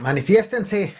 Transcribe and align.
manifiéstense. 0.00 0.94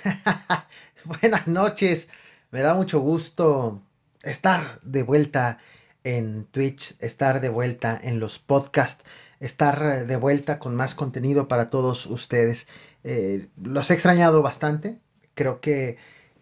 Buenas 1.04 1.48
noches. 1.48 2.08
Me 2.50 2.60
da 2.60 2.74
mucho 2.74 3.00
gusto 3.00 3.82
estar 4.22 4.80
de 4.82 5.02
vuelta 5.02 5.58
en 6.04 6.44
Twitch, 6.44 6.96
estar 7.00 7.40
de 7.40 7.48
vuelta 7.48 7.98
en 8.02 8.20
los 8.20 8.38
podcasts, 8.38 9.04
estar 9.40 10.06
de 10.06 10.16
vuelta 10.16 10.58
con 10.58 10.76
más 10.76 10.94
contenido 10.94 11.48
para 11.48 11.70
todos 11.70 12.06
ustedes. 12.06 12.66
Eh, 13.02 13.48
los 13.62 13.90
he 13.90 13.94
extrañado 13.94 14.42
bastante. 14.42 14.98
Creo 15.34 15.60
que 15.60 15.96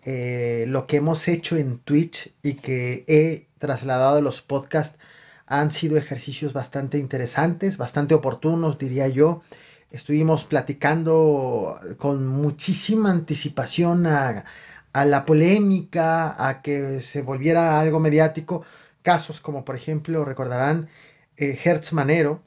eh, 0.04 0.64
lo 0.68 0.86
que 0.86 0.96
hemos 0.96 1.28
hecho 1.28 1.56
en 1.56 1.78
Twitch 1.78 2.34
y 2.42 2.54
que 2.54 3.04
he 3.06 3.46
trasladado 3.58 4.18
a 4.18 4.20
los 4.22 4.42
podcasts 4.42 4.98
han 5.46 5.70
sido 5.70 5.96
ejercicios 5.96 6.52
bastante 6.52 6.98
interesantes, 6.98 7.78
bastante 7.78 8.14
oportunos, 8.14 8.78
diría 8.78 9.08
yo 9.08 9.42
estuvimos 9.90 10.44
platicando 10.44 11.78
con 11.96 12.26
muchísima 12.26 13.10
anticipación 13.10 14.06
a, 14.06 14.44
la 14.92 15.24
polémica, 15.24 16.48
a 16.48 16.60
que 16.60 17.00
se 17.00 17.22
volviera 17.22 17.80
algo 17.80 18.00
mediático. 18.00 18.64
Casos 19.02 19.40
como 19.40 19.64
por 19.64 19.76
ejemplo, 19.76 20.24
recordarán, 20.24 20.88
eh, 21.36 21.58
Hertz 21.62 21.92
Manero 21.92 22.42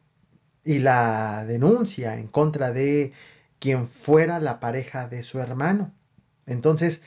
y 0.63 0.79
la 0.79 1.45
denuncia 1.45 2.17
en 2.17 2.27
contra 2.27 2.71
de 2.71 3.13
quien 3.59 3.87
fuera 3.87 4.39
la 4.39 4.59
pareja 4.59 5.07
de 5.07 5.23
su 5.23 5.39
hermano. 5.39 5.93
Entonces, 6.45 7.01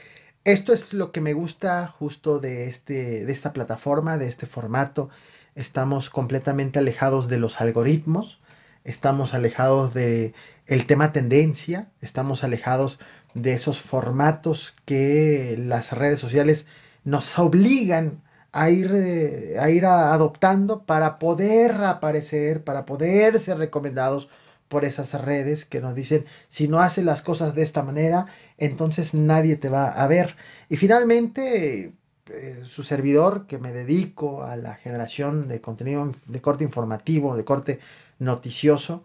esto 0.45 0.73
es 0.73 0.93
lo 0.93 1.13
que 1.13 1.21
me 1.21 1.35
gusta 1.35 1.87
justo 1.87 2.39
de, 2.39 2.69
este, 2.69 3.25
de 3.25 3.33
esta 3.33 3.53
plataforma, 3.53 4.19
de 4.19 4.29
este 4.29 4.47
formato. 4.47 5.11
Estamos 5.55 6.11
completamente 6.11 6.79
alejados 6.79 7.29
de 7.29 7.39
los 7.39 7.61
algoritmos 7.61 8.41
estamos 8.85 9.35
alejados 9.35 9.95
de 9.95 10.35
el 10.67 10.87
tema 10.87 11.13
tendencia, 11.13 11.91
estamos 12.01 12.45
alejados 12.45 13.01
de 13.35 13.53
esos 13.53 13.81
formatos 13.81 14.75
que 14.85 15.57
las 15.59 15.93
redes 15.93 16.21
sociales 16.21 16.67
nos 17.03 17.39
obligan 17.39 18.23
a 18.53 18.71
ir, 18.71 18.93
eh, 18.95 19.57
a 19.59 19.69
ir 19.71 19.85
adoptando 19.85 20.85
para 20.85 21.19
poder 21.19 21.73
aparecer, 21.73 22.63
para 22.63 22.87
poder 22.87 23.39
ser 23.41 23.59
recomendados 23.59 24.29
por 24.69 24.85
esas 24.85 25.13
redes 25.21 25.65
que 25.65 25.81
nos 25.81 25.95
dicen 25.95 26.25
si 26.49 26.69
no 26.69 26.81
haces 26.81 27.05
las 27.05 27.21
cosas 27.21 27.55
de 27.55 27.63
esta 27.63 27.83
manera, 27.83 28.27
entonces 28.57 29.13
nadie 29.13 29.57
te 29.57 29.69
va 29.69 29.89
a 29.89 30.07
ver. 30.07 30.37
Y 30.69 30.77
finalmente, 30.77 31.93
eh, 32.31 32.63
su 32.65 32.83
servidor 32.83 33.47
que 33.47 33.59
me 33.59 33.73
dedico 33.73 34.45
a 34.45 34.57
la 34.57 34.75
generación 34.75 35.49
de 35.49 35.61
contenido 35.61 36.11
de 36.27 36.41
corte 36.41 36.65
informativo, 36.65 37.37
de 37.37 37.45
corte 37.45 37.81
noticioso, 38.19 39.03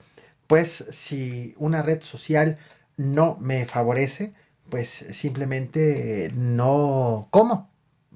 pues 0.47 0.85
si 0.89 1.53
una 1.57 1.81
red 1.81 2.01
social 2.01 2.57
no 2.97 3.37
me 3.39 3.65
favorece, 3.65 4.33
pues 4.69 4.89
simplemente 4.89 6.31
no 6.35 7.27
como, 7.31 7.69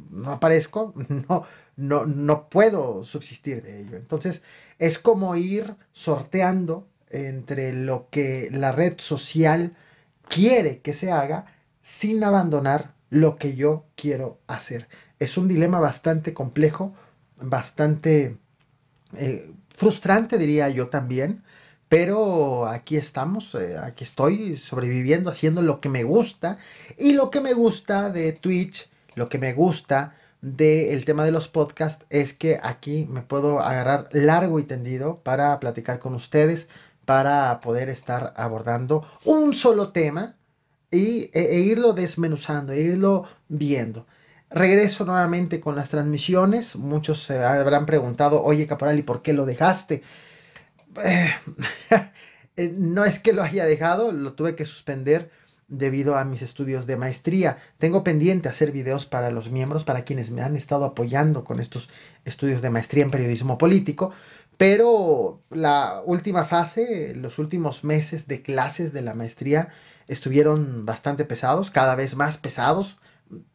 no 0.09 0.31
aparezco, 0.31 0.93
no, 1.29 1.45
no, 1.75 2.05
no 2.05 2.49
puedo 2.49 3.03
subsistir 3.03 3.61
de 3.61 3.81
ello. 3.81 3.97
Entonces 3.97 4.41
es 4.79 4.99
como 4.99 5.35
ir 5.35 5.75
sorteando 5.91 6.87
entre 7.09 7.73
lo 7.73 8.09
que 8.09 8.49
la 8.51 8.71
red 8.71 8.95
social 8.99 9.75
quiere 10.27 10.81
que 10.81 10.93
se 10.93 11.11
haga 11.11 11.45
sin 11.81 12.23
abandonar 12.23 12.95
lo 13.09 13.37
que 13.37 13.55
yo 13.55 13.85
quiero 13.95 14.39
hacer. 14.47 14.87
Es 15.19 15.37
un 15.37 15.47
dilema 15.47 15.79
bastante 15.79 16.33
complejo, 16.33 16.93
bastante 17.39 18.39
eh, 19.15 19.53
frustrante, 19.73 20.37
diría 20.37 20.69
yo 20.69 20.87
también. 20.87 21.43
Pero 21.89 22.65
aquí 22.67 22.97
estamos, 22.97 23.53
eh, 23.55 23.77
aquí 23.77 24.03
estoy 24.03 24.57
sobreviviendo, 24.57 25.29
haciendo 25.29 25.61
lo 25.61 25.79
que 25.79 25.89
me 25.89 26.03
gusta. 26.03 26.57
Y 26.97 27.13
lo 27.13 27.29
que 27.29 27.39
me 27.39 27.53
gusta 27.53 28.09
de 28.09 28.31
Twitch, 28.33 28.89
lo 29.15 29.29
que 29.29 29.37
me 29.37 29.53
gusta 29.53 30.15
del 30.41 31.05
tema 31.05 31.23
de 31.23 31.31
los 31.31 31.47
podcasts 31.47 32.05
es 32.09 32.33
que 32.33 32.59
aquí 32.61 33.07
me 33.09 33.21
puedo 33.21 33.61
agarrar 33.61 34.09
largo 34.11 34.59
y 34.59 34.63
tendido 34.63 35.17
para 35.17 35.57
platicar 35.59 35.99
con 35.99 36.15
ustedes, 36.15 36.67
para 37.05 37.61
poder 37.61 37.89
estar 37.89 38.33
abordando 38.35 39.05
un 39.23 39.53
solo 39.53 39.91
tema 39.91 40.33
y, 40.91 41.29
e, 41.33 41.55
e 41.55 41.59
irlo 41.59 41.93
desmenuzando, 41.93 42.73
e 42.73 42.81
irlo 42.81 43.25
viendo. 43.47 44.05
Regreso 44.53 45.03
nuevamente 45.03 45.59
con 45.59 45.75
las 45.75 45.89
transmisiones. 45.89 46.75
Muchos 46.75 47.23
se 47.23 47.43
habrán 47.43 47.87
preguntado, 47.87 48.43
oye 48.43 48.67
Caporal, 48.67 48.99
¿y 48.99 49.03
por 49.03 49.21
qué 49.21 49.33
lo 49.33 49.45
dejaste? 49.45 50.03
Eh, 52.55 52.71
no 52.77 53.03
es 53.03 53.17
que 53.17 53.33
lo 53.33 53.41
haya 53.41 53.65
dejado, 53.65 54.11
lo 54.11 54.33
tuve 54.33 54.55
que 54.55 54.63
suspender 54.63 55.31
debido 55.67 56.17
a 56.17 56.23
mis 56.23 56.43
estudios 56.43 56.85
de 56.85 56.97
maestría. 56.97 57.57
Tengo 57.79 58.03
pendiente 58.03 58.47
hacer 58.47 58.71
videos 58.71 59.07
para 59.07 59.31
los 59.31 59.49
miembros, 59.49 59.83
para 59.83 60.03
quienes 60.03 60.29
me 60.29 60.43
han 60.43 60.55
estado 60.55 60.85
apoyando 60.85 61.43
con 61.43 61.59
estos 61.59 61.89
estudios 62.25 62.61
de 62.61 62.69
maestría 62.69 63.03
en 63.05 63.09
periodismo 63.09 63.57
político, 63.57 64.11
pero 64.57 65.39
la 65.49 66.03
última 66.05 66.45
fase, 66.45 67.15
los 67.15 67.39
últimos 67.39 67.83
meses 67.83 68.27
de 68.27 68.43
clases 68.43 68.93
de 68.93 69.01
la 69.01 69.15
maestría 69.15 69.69
estuvieron 70.07 70.85
bastante 70.85 71.25
pesados, 71.25 71.71
cada 71.71 71.95
vez 71.95 72.15
más 72.15 72.37
pesados 72.37 72.97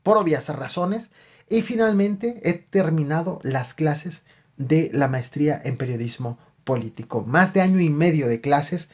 por 0.02 0.18
obvias 0.18 0.48
razones. 0.48 1.10
Y 1.48 1.62
finalmente 1.62 2.40
he 2.44 2.54
terminado 2.54 3.40
las 3.42 3.74
clases 3.74 4.22
de 4.56 4.90
la 4.92 5.08
maestría 5.08 5.60
en 5.64 5.76
periodismo 5.76 6.38
político. 6.64 7.22
Más 7.24 7.54
de 7.54 7.62
año 7.62 7.80
y 7.80 7.88
medio 7.88 8.28
de 8.28 8.40
clases, 8.40 8.88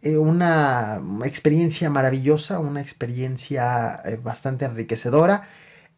eh, 0.00 0.16
una 0.16 1.02
experiencia 1.24 1.90
maravillosa, 1.90 2.60
una 2.60 2.80
experiencia 2.80 4.00
eh, 4.04 4.16
bastante 4.22 4.64
enriquecedora 4.64 5.42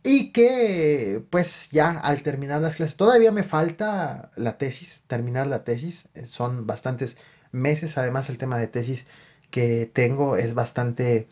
y 0.03 0.33
que 0.33 1.23
pues 1.31 1.69
ya 1.71 1.91
al 2.01 2.23
terminar 2.23 2.63
las 2.63 2.77
clases, 2.77 2.97
todavía 2.97 3.31
me 3.31 3.43
falta 3.45 4.31
la 4.37 4.57
tesis, 4.59 5.05
terminar 5.07 5.47
la 5.47 5.65
tesis, 5.65 6.09
eh, 6.15 6.25
son 6.27 6.67
bastantes 6.67 7.17
meses, 7.53 7.99
además 7.99 8.31
el 8.31 8.39
tema 8.39 8.59
de 8.59 8.69
tesis 8.69 9.07
que 9.51 9.91
tengo 9.93 10.37
es 10.37 10.55
bastante 10.55 11.29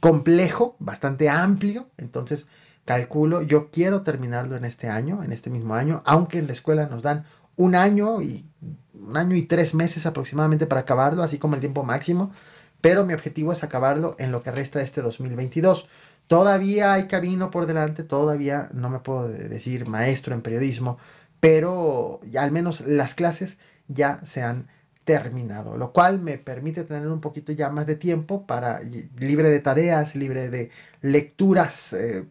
complejo, 0.00 0.76
bastante 0.78 1.28
amplio, 1.28 1.88
entonces 1.98 2.46
calculo, 2.84 3.42
yo 3.42 3.70
quiero 3.70 4.02
terminarlo 4.02 4.56
en 4.56 4.64
este 4.64 4.88
año, 4.88 5.22
en 5.22 5.32
este 5.32 5.50
mismo 5.50 5.74
año, 5.74 6.02
aunque 6.04 6.38
en 6.38 6.46
la 6.46 6.54
escuela 6.54 6.86
nos 6.86 7.02
dan 7.02 7.24
un 7.56 7.74
año 7.74 8.22
y 8.22 8.46
un 8.94 9.16
año 9.16 9.36
y 9.36 9.42
tres 9.42 9.74
meses 9.74 10.06
aproximadamente 10.06 10.66
para 10.66 10.80
acabarlo, 10.82 11.22
así 11.22 11.38
como 11.38 11.54
el 11.54 11.60
tiempo 11.60 11.84
máximo, 11.84 12.32
pero 12.80 13.04
mi 13.04 13.12
objetivo 13.12 13.52
es 13.52 13.62
acabarlo 13.62 14.14
en 14.18 14.32
lo 14.32 14.42
que 14.42 14.50
resta 14.50 14.78
de 14.78 14.86
este 14.86 15.02
2022. 15.02 15.86
Todavía 16.26 16.94
hay 16.94 17.06
camino 17.06 17.50
por 17.50 17.66
delante, 17.66 18.02
todavía 18.02 18.70
no 18.72 18.88
me 18.88 19.00
puedo 19.00 19.28
decir 19.28 19.86
maestro 19.86 20.34
en 20.34 20.42
periodismo, 20.42 20.98
pero 21.40 22.20
ya 22.24 22.42
al 22.42 22.52
menos 22.52 22.80
las 22.82 23.14
clases 23.14 23.58
ya 23.88 24.20
se 24.24 24.42
han 24.42 24.68
terminado, 25.10 25.76
lo 25.76 25.92
cual 25.92 26.20
me 26.20 26.38
permite 26.38 26.84
tener 26.84 27.08
un 27.08 27.20
poquito 27.20 27.50
ya 27.50 27.68
más 27.70 27.86
de 27.86 27.96
tiempo 27.96 28.46
para 28.46 28.80
libre 28.80 29.50
de 29.50 29.58
tareas, 29.58 30.14
libre 30.14 30.48
de 30.48 30.70
lecturas, 31.02 31.92
eh, 31.94 32.26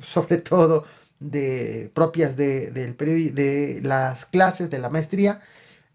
sobre 0.00 0.36
todo 0.52 0.84
de 1.18 1.90
propias 1.92 2.36
de, 2.36 2.70
del 2.70 2.96
de 2.96 3.80
las 3.82 4.26
clases 4.26 4.70
de 4.70 4.78
la 4.78 4.90
maestría 4.90 5.40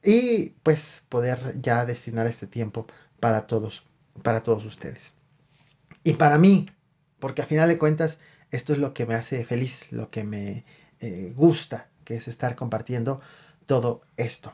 y 0.03 0.49
pues 0.63 1.03
poder 1.07 1.55
ya 1.61 1.85
destinar 1.85 2.27
este 2.27 2.47
tiempo 2.47 2.85
para 3.21 3.47
todos, 3.47 3.85
para 4.21 4.41
todos 4.41 4.65
ustedes. 4.65 5.13
Y 6.03 6.13
para 6.13 6.37
mí, 6.37 6.69
porque 7.19 7.43
a 7.43 7.45
final 7.45 7.69
de 7.69 7.77
cuentas 7.77 8.17
esto 8.51 8.73
es 8.73 8.79
lo 8.79 8.93
que 8.93 9.05
me 9.05 9.15
hace 9.15 9.45
feliz, 9.45 9.93
lo 9.93 10.09
que 10.09 10.25
me 10.25 10.65
eh, 10.99 11.31
gusta, 11.33 11.87
que 12.03 12.15
es 12.15 12.27
estar 12.27 12.57
compartiendo 12.57 13.21
todo 13.69 14.01
esto. 14.17 14.51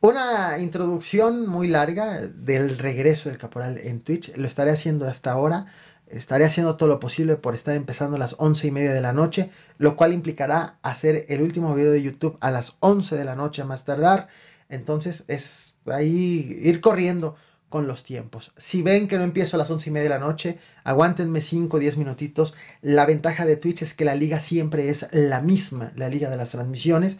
Una 0.00 0.58
introducción 0.58 1.46
muy 1.46 1.68
larga 1.68 2.20
del 2.20 2.76
regreso 2.76 3.28
del 3.28 3.38
caporal 3.38 3.78
en 3.78 4.00
Twitch. 4.00 4.36
Lo 4.36 4.48
estaré 4.48 4.72
haciendo 4.72 5.06
hasta 5.06 5.30
ahora. 5.30 5.66
Estaré 6.08 6.44
haciendo 6.44 6.76
todo 6.76 6.88
lo 6.88 6.98
posible 6.98 7.36
por 7.36 7.54
estar 7.54 7.76
empezando 7.76 8.16
a 8.16 8.18
las 8.18 8.34
once 8.38 8.66
y 8.66 8.72
media 8.72 8.92
de 8.92 9.00
la 9.00 9.12
noche, 9.12 9.50
lo 9.78 9.94
cual 9.94 10.12
implicará 10.12 10.78
hacer 10.82 11.26
el 11.28 11.42
último 11.42 11.76
video 11.76 11.92
de 11.92 12.02
YouTube 12.02 12.38
a 12.40 12.50
las 12.50 12.74
11 12.80 13.14
de 13.14 13.24
la 13.24 13.36
noche 13.36 13.62
más 13.62 13.84
tardar. 13.84 14.26
Entonces 14.68 15.22
es 15.28 15.76
ahí 15.86 16.58
ir 16.60 16.80
corriendo 16.80 17.36
con 17.68 17.86
los 17.86 18.02
tiempos. 18.02 18.52
Si 18.56 18.82
ven 18.82 19.06
que 19.06 19.18
no 19.18 19.22
empiezo 19.22 19.56
a 19.56 19.58
las 19.58 19.70
once 19.70 19.90
y 19.90 19.92
media 19.92 20.10
de 20.10 20.18
la 20.18 20.26
noche, 20.26 20.58
aguántenme 20.82 21.40
5 21.40 21.76
o 21.76 21.80
10 21.80 21.98
minutitos. 21.98 22.54
La 22.82 23.06
ventaja 23.06 23.46
de 23.46 23.56
Twitch 23.56 23.82
es 23.82 23.94
que 23.94 24.04
la 24.04 24.16
liga 24.16 24.40
siempre 24.40 24.88
es 24.88 25.06
la 25.12 25.40
misma, 25.40 25.92
la 25.94 26.08
liga 26.08 26.30
de 26.30 26.36
las 26.36 26.50
transmisiones. 26.50 27.16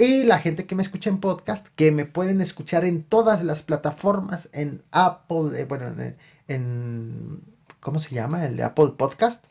Y 0.00 0.22
la 0.22 0.38
gente 0.38 0.64
que 0.64 0.76
me 0.76 0.84
escucha 0.84 1.10
en 1.10 1.18
podcast, 1.18 1.66
que 1.74 1.90
me 1.90 2.04
pueden 2.04 2.40
escuchar 2.40 2.84
en 2.84 3.02
todas 3.02 3.42
las 3.42 3.64
plataformas, 3.64 4.48
en 4.52 4.84
Apple, 4.92 5.60
eh, 5.60 5.64
bueno, 5.64 5.92
en, 6.46 7.42
¿cómo 7.80 7.98
se 7.98 8.14
llama? 8.14 8.46
El 8.46 8.54
de 8.54 8.62
Apple 8.62 8.92
Podcast, 8.96 9.44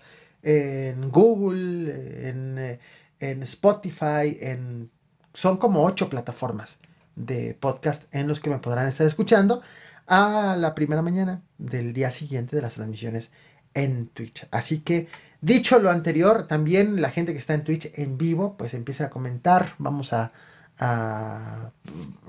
en 0.43 1.11
Google, 1.11 2.29
en, 2.29 2.79
en 3.19 3.43
Spotify, 3.43 4.37
en, 4.39 4.89
son 5.33 5.57
como 5.57 5.83
ocho 5.83 6.09
plataformas 6.09 6.79
de 7.17 7.53
podcast 7.53 8.05
en 8.15 8.29
los 8.29 8.39
que 8.39 8.49
me 8.49 8.59
podrán 8.59 8.87
estar 8.87 9.05
escuchando 9.05 9.61
a 10.07 10.55
la 10.57 10.75
primera 10.75 11.01
mañana 11.01 11.41
del 11.57 11.91
día 11.91 12.09
siguiente 12.09 12.55
de 12.55 12.61
las 12.61 12.75
transmisiones 12.75 13.31
en 13.73 14.07
Twitch. 14.07 14.47
Así 14.51 14.79
que 14.79 15.09
dicho 15.41 15.79
lo 15.79 15.89
anterior, 15.89 16.47
también 16.47 17.01
la 17.01 17.11
gente 17.11 17.33
que 17.33 17.39
está 17.39 17.53
en 17.53 17.63
Twitch 17.63 17.91
en 17.95 18.17
vivo, 18.17 18.55
pues 18.57 18.73
empieza 18.73 19.05
a 19.05 19.09
comentar, 19.09 19.73
vamos 19.77 20.13
a, 20.13 20.31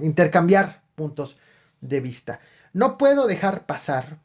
intercambiar 0.01 0.81
puntos 0.95 1.37
de 1.83 2.01
vista. 2.01 2.41
No 2.73 2.97
puedo 2.97 3.27
dejar 3.27 3.67
pasar 3.67 4.21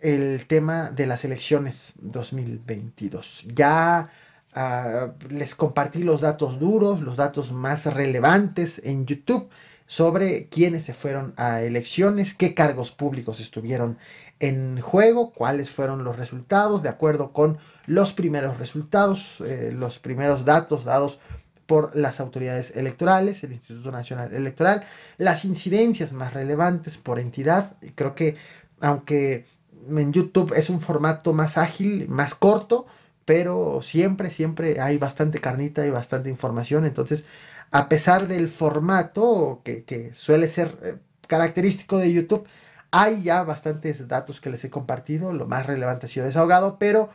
el 0.00 0.46
tema 0.48 0.90
de 0.90 1.06
las 1.06 1.24
elecciones 1.24 1.92
2022. 2.00 3.44
Ya 3.54 4.10
uh, 4.56 5.32
les 5.32 5.54
compartí 5.54 6.02
los 6.02 6.22
datos 6.22 6.58
duros, 6.58 7.00
los 7.00 7.18
datos 7.18 7.52
más 7.52 7.86
relevantes 7.86 8.80
en 8.82 9.06
YouTube 9.06 9.48
sobre 9.90 10.46
quiénes 10.46 10.84
se 10.84 10.94
fueron 10.94 11.34
a 11.36 11.62
elecciones, 11.62 12.32
qué 12.32 12.54
cargos 12.54 12.92
públicos 12.92 13.40
estuvieron 13.40 13.98
en 14.38 14.80
juego, 14.80 15.32
cuáles 15.32 15.70
fueron 15.70 16.04
los 16.04 16.16
resultados, 16.16 16.84
de 16.84 16.88
acuerdo 16.88 17.32
con 17.32 17.58
los 17.86 18.12
primeros 18.12 18.58
resultados, 18.58 19.40
eh, 19.40 19.72
los 19.74 19.98
primeros 19.98 20.44
datos 20.44 20.84
dados 20.84 21.18
por 21.66 21.96
las 21.96 22.20
autoridades 22.20 22.76
electorales, 22.76 23.42
el 23.42 23.52
Instituto 23.52 23.90
Nacional 23.90 24.32
Electoral, 24.32 24.84
las 25.16 25.44
incidencias 25.44 26.12
más 26.12 26.34
relevantes 26.34 26.96
por 26.96 27.18
entidad. 27.18 27.76
Creo 27.96 28.14
que 28.14 28.36
aunque 28.80 29.44
en 29.88 30.12
YouTube 30.12 30.52
es 30.54 30.70
un 30.70 30.80
formato 30.80 31.32
más 31.32 31.58
ágil, 31.58 32.08
más 32.08 32.36
corto, 32.36 32.86
pero 33.24 33.80
siempre, 33.82 34.30
siempre 34.30 34.80
hay 34.80 34.98
bastante 34.98 35.40
carnita 35.40 35.84
y 35.84 35.90
bastante 35.90 36.30
información. 36.30 36.86
Entonces, 36.86 37.24
a 37.70 37.88
pesar 37.88 38.28
del 38.28 38.48
formato 38.48 39.62
que, 39.64 40.12
suele 40.14 40.48
ser 40.48 40.76
eh, 40.82 40.96
característico 41.26 41.98
de 41.98 42.12
YouTube, 42.12 42.46
hay 42.90 43.22
ya 43.22 43.44
bastantes 43.44 44.08
datos 44.08 44.40
que 44.40 44.50
les 44.50 44.64
he 44.64 44.70
compartido. 44.70 45.32
Lo 45.32 45.46
más 45.46 45.66
relevante 45.66 46.06
ha 46.06 46.08
sido 46.08 46.26
desahogado, 46.26 46.78
pero 46.78 47.10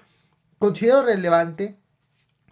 considero 0.57 1.03
relevante, 1.03 1.75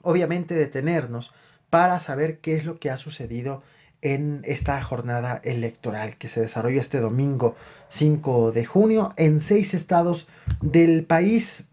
obviamente, 0.01 0.53
detenernos 0.55 1.31
para 1.69 1.99
saber 1.99 2.39
qué 2.39 2.55
es 2.55 2.65
lo 2.65 2.79
que 2.79 2.91
ha 2.91 2.97
sucedido 2.97 3.63
en 4.01 4.41
esta 4.43 4.81
jornada 4.81 5.39
electoral 5.45 6.17
que 6.17 6.27
se 6.27 6.41
desarrolla 6.41 6.81
este 6.81 6.99
domingo 6.99 7.55
5 7.87 8.51
de 8.51 8.65
junio 8.65 9.13
en 9.15 9.39
seis 9.39 9.73
estados 9.73 10.27
del 10.61 11.05
país. 11.05 11.63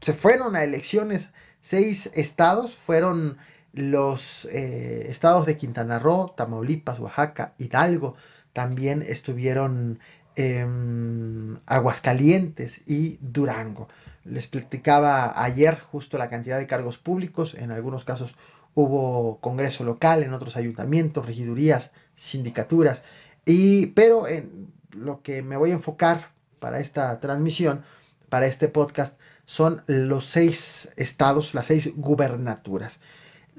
Se 0.00 0.14
fueron 0.14 0.56
a 0.56 0.64
elecciones 0.64 1.30
seis 1.60 2.10
estados, 2.14 2.74
fueron 2.74 3.36
los 3.72 4.46
eh, 4.46 5.06
estados 5.08 5.46
de 5.46 5.56
Quintana 5.56 5.98
Roo, 5.98 6.34
Tamaulipas, 6.36 6.98
Oaxaca, 6.98 7.54
Hidalgo, 7.58 8.16
también 8.52 9.02
estuvieron 9.02 10.00
em, 10.36 11.56
Aguascalientes 11.66 12.82
y 12.86 13.18
Durango. 13.20 13.88
Les 14.24 14.48
platicaba 14.48 15.42
ayer 15.42 15.78
justo 15.78 16.18
la 16.18 16.28
cantidad 16.28 16.58
de 16.58 16.66
cargos 16.66 16.98
públicos, 16.98 17.54
en 17.54 17.70
algunos 17.70 18.04
casos 18.04 18.34
hubo 18.74 19.38
congreso 19.40 19.84
local 19.84 20.22
en 20.22 20.32
otros 20.32 20.56
ayuntamientos, 20.56 21.26
regidurías, 21.26 21.90
sindicaturas, 22.14 23.02
y, 23.44 23.86
pero 23.88 24.28
en 24.28 24.72
lo 24.92 25.22
que 25.22 25.42
me 25.42 25.56
voy 25.56 25.70
a 25.70 25.74
enfocar 25.74 26.30
para 26.58 26.80
esta 26.80 27.18
transmisión, 27.20 27.82
para 28.28 28.46
este 28.46 28.68
podcast, 28.68 29.18
son 29.44 29.82
los 29.86 30.26
seis 30.26 30.90
estados, 30.96 31.54
las 31.54 31.66
seis 31.66 31.94
gubernaturas. 31.96 33.00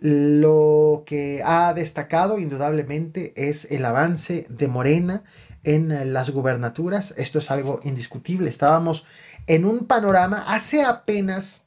Lo 0.01 1.03
que 1.05 1.43
ha 1.45 1.75
destacado 1.75 2.39
indudablemente 2.39 3.33
es 3.35 3.65
el 3.69 3.85
avance 3.85 4.47
de 4.49 4.67
Morena 4.67 5.23
en 5.63 6.11
las 6.11 6.31
gubernaturas. 6.31 7.13
Esto 7.17 7.37
es 7.37 7.51
algo 7.51 7.79
indiscutible. 7.83 8.49
Estábamos 8.49 9.05
en 9.45 9.63
un 9.63 9.85
panorama 9.85 10.43
hace 10.47 10.83
apenas 10.83 11.61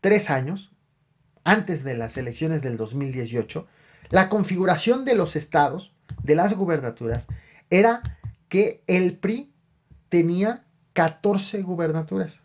tres 0.00 0.28
años, 0.28 0.72
antes 1.44 1.84
de 1.84 1.96
las 1.96 2.16
elecciones 2.16 2.62
del 2.62 2.76
2018, 2.76 3.64
la 4.10 4.28
configuración 4.28 5.04
de 5.04 5.14
los 5.14 5.36
estados, 5.36 5.92
de 6.24 6.34
las 6.34 6.54
gubernaturas, 6.54 7.28
era 7.70 8.02
que 8.48 8.82
el 8.88 9.16
PRI 9.18 9.54
tenía 10.08 10.64
14 10.94 11.62
gubernaturas, 11.62 12.42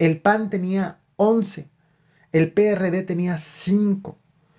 el 0.00 0.20
PAN 0.20 0.50
tenía 0.50 0.98
11, 1.14 1.68
el 2.34 2.52
PRD 2.52 3.04
tenía 3.04 3.38
5, 3.38 4.18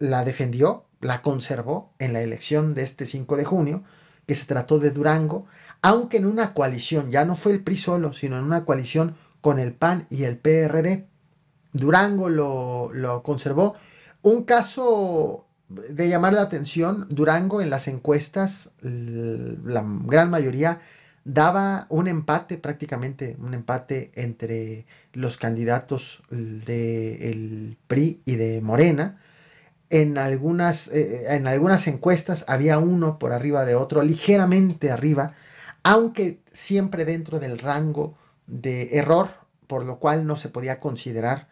la 0.00 0.24
defendió, 0.24 0.86
la 1.00 1.22
conservó 1.22 1.94
en 2.00 2.12
la 2.12 2.22
elección 2.22 2.74
de 2.74 2.82
este 2.82 3.06
5 3.06 3.36
de 3.36 3.44
junio, 3.44 3.84
que 4.26 4.34
se 4.34 4.46
trató 4.46 4.80
de 4.80 4.90
Durango, 4.90 5.46
aunque 5.80 6.16
en 6.16 6.26
una 6.26 6.54
coalición, 6.54 7.10
ya 7.10 7.24
no 7.24 7.36
fue 7.36 7.52
el 7.52 7.62
PRI 7.62 7.76
solo, 7.76 8.12
sino 8.12 8.36
en 8.36 8.44
una 8.44 8.64
coalición 8.64 9.14
con 9.40 9.58
el 9.58 9.74
PAN 9.74 10.06
y 10.10 10.24
el 10.24 10.38
PRD. 10.38 11.06
Durango 11.72 12.30
lo, 12.30 12.90
lo 12.92 13.22
conservó. 13.22 13.76
Un 14.24 14.44
caso 14.44 15.44
de 15.68 16.08
llamar 16.08 16.32
la 16.32 16.40
atención, 16.40 17.06
Durango 17.10 17.60
en 17.60 17.68
las 17.68 17.88
encuestas, 17.88 18.70
la 18.80 19.84
gran 19.84 20.30
mayoría 20.30 20.80
daba 21.24 21.84
un 21.90 22.08
empate 22.08 22.56
prácticamente, 22.56 23.36
un 23.38 23.52
empate 23.52 24.12
entre 24.14 24.86
los 25.12 25.36
candidatos 25.36 26.22
del 26.30 27.76
PRI 27.86 28.22
y 28.24 28.36
de 28.36 28.62
Morena. 28.62 29.20
En 29.90 30.16
algunas, 30.16 30.88
eh, 30.88 31.26
en 31.36 31.46
algunas 31.46 31.86
encuestas 31.86 32.46
había 32.48 32.78
uno 32.78 33.18
por 33.18 33.32
arriba 33.32 33.66
de 33.66 33.74
otro, 33.74 34.02
ligeramente 34.02 34.90
arriba, 34.90 35.34
aunque 35.82 36.40
siempre 36.50 37.04
dentro 37.04 37.40
del 37.40 37.58
rango 37.58 38.16
de 38.46 38.96
error, 38.96 39.28
por 39.66 39.84
lo 39.84 39.98
cual 39.98 40.26
no 40.26 40.38
se 40.38 40.48
podía 40.48 40.80
considerar 40.80 41.46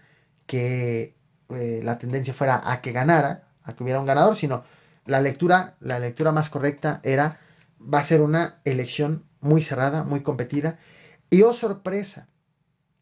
que 0.47 1.15
eh, 1.57 1.81
la 1.83 1.99
tendencia 1.99 2.35
fuera 2.35 2.61
a 2.65 2.81
que 2.81 2.93
ganara, 2.93 3.45
a 3.65 3.75
que 3.75 3.83
hubiera 3.83 4.01
un 4.01 4.07
ganador, 4.07 4.37
sino 4.37 4.63
la 5.07 5.21
lectura, 5.21 5.77
la 5.81 5.99
lectura 5.99 6.33
más 6.33 6.51
correcta 6.51 7.01
era 7.03 7.39
va 7.81 7.99
a 7.99 8.05
ser 8.05 8.23
una 8.23 8.61
elección 8.65 9.25
muy 9.41 9.63
cerrada, 9.63 10.05
muy 10.05 10.21
competida. 10.21 10.79
Y 11.31 11.43
oh 11.43 11.55
sorpresa, 11.55 12.29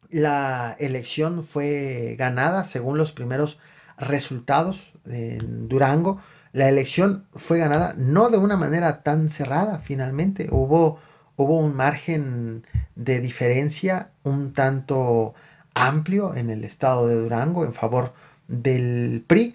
la 0.08 0.76
elección 0.78 1.44
fue 1.44 2.16
ganada 2.18 2.64
según 2.64 2.98
los 2.98 3.12
primeros 3.12 3.58
resultados 3.98 4.92
en 5.06 5.68
Durango. 5.68 6.20
La 6.52 6.68
elección 6.68 7.26
fue 7.34 7.58
ganada 7.58 7.94
no 7.96 8.30
de 8.30 8.38
una 8.38 8.56
manera 8.56 9.02
tan 9.02 9.28
cerrada 9.28 9.78
finalmente. 9.84 10.48
Hubo, 10.50 10.98
hubo 11.36 11.58
un 11.58 11.76
margen 11.76 12.66
de 12.96 13.20
diferencia 13.20 14.12
un 14.24 14.52
tanto 14.52 15.34
amplio 15.74 16.34
en 16.34 16.50
el 16.50 16.64
estado 16.64 17.06
de 17.06 17.14
Durango 17.14 17.64
en 17.64 17.72
favor 17.72 18.12
del 18.50 19.24
PRI. 19.26 19.54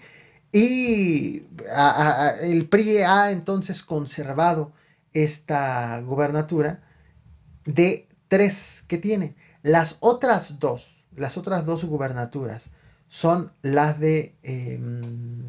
Y 0.52 1.44
el 2.42 2.68
PRI 2.68 2.98
ha 2.98 3.30
entonces 3.30 3.82
conservado 3.82 4.72
esta 5.12 6.00
gubernatura 6.00 6.82
de 7.64 8.08
tres 8.28 8.84
que 8.88 8.98
tiene. 8.98 9.36
Las 9.62 9.98
otras 10.00 10.58
dos, 10.58 11.04
las 11.14 11.36
otras 11.36 11.66
dos 11.66 11.84
gubernaturas 11.84 12.70
son 13.08 13.52
las 13.62 14.00
de 14.00 14.34
em, 14.42 15.42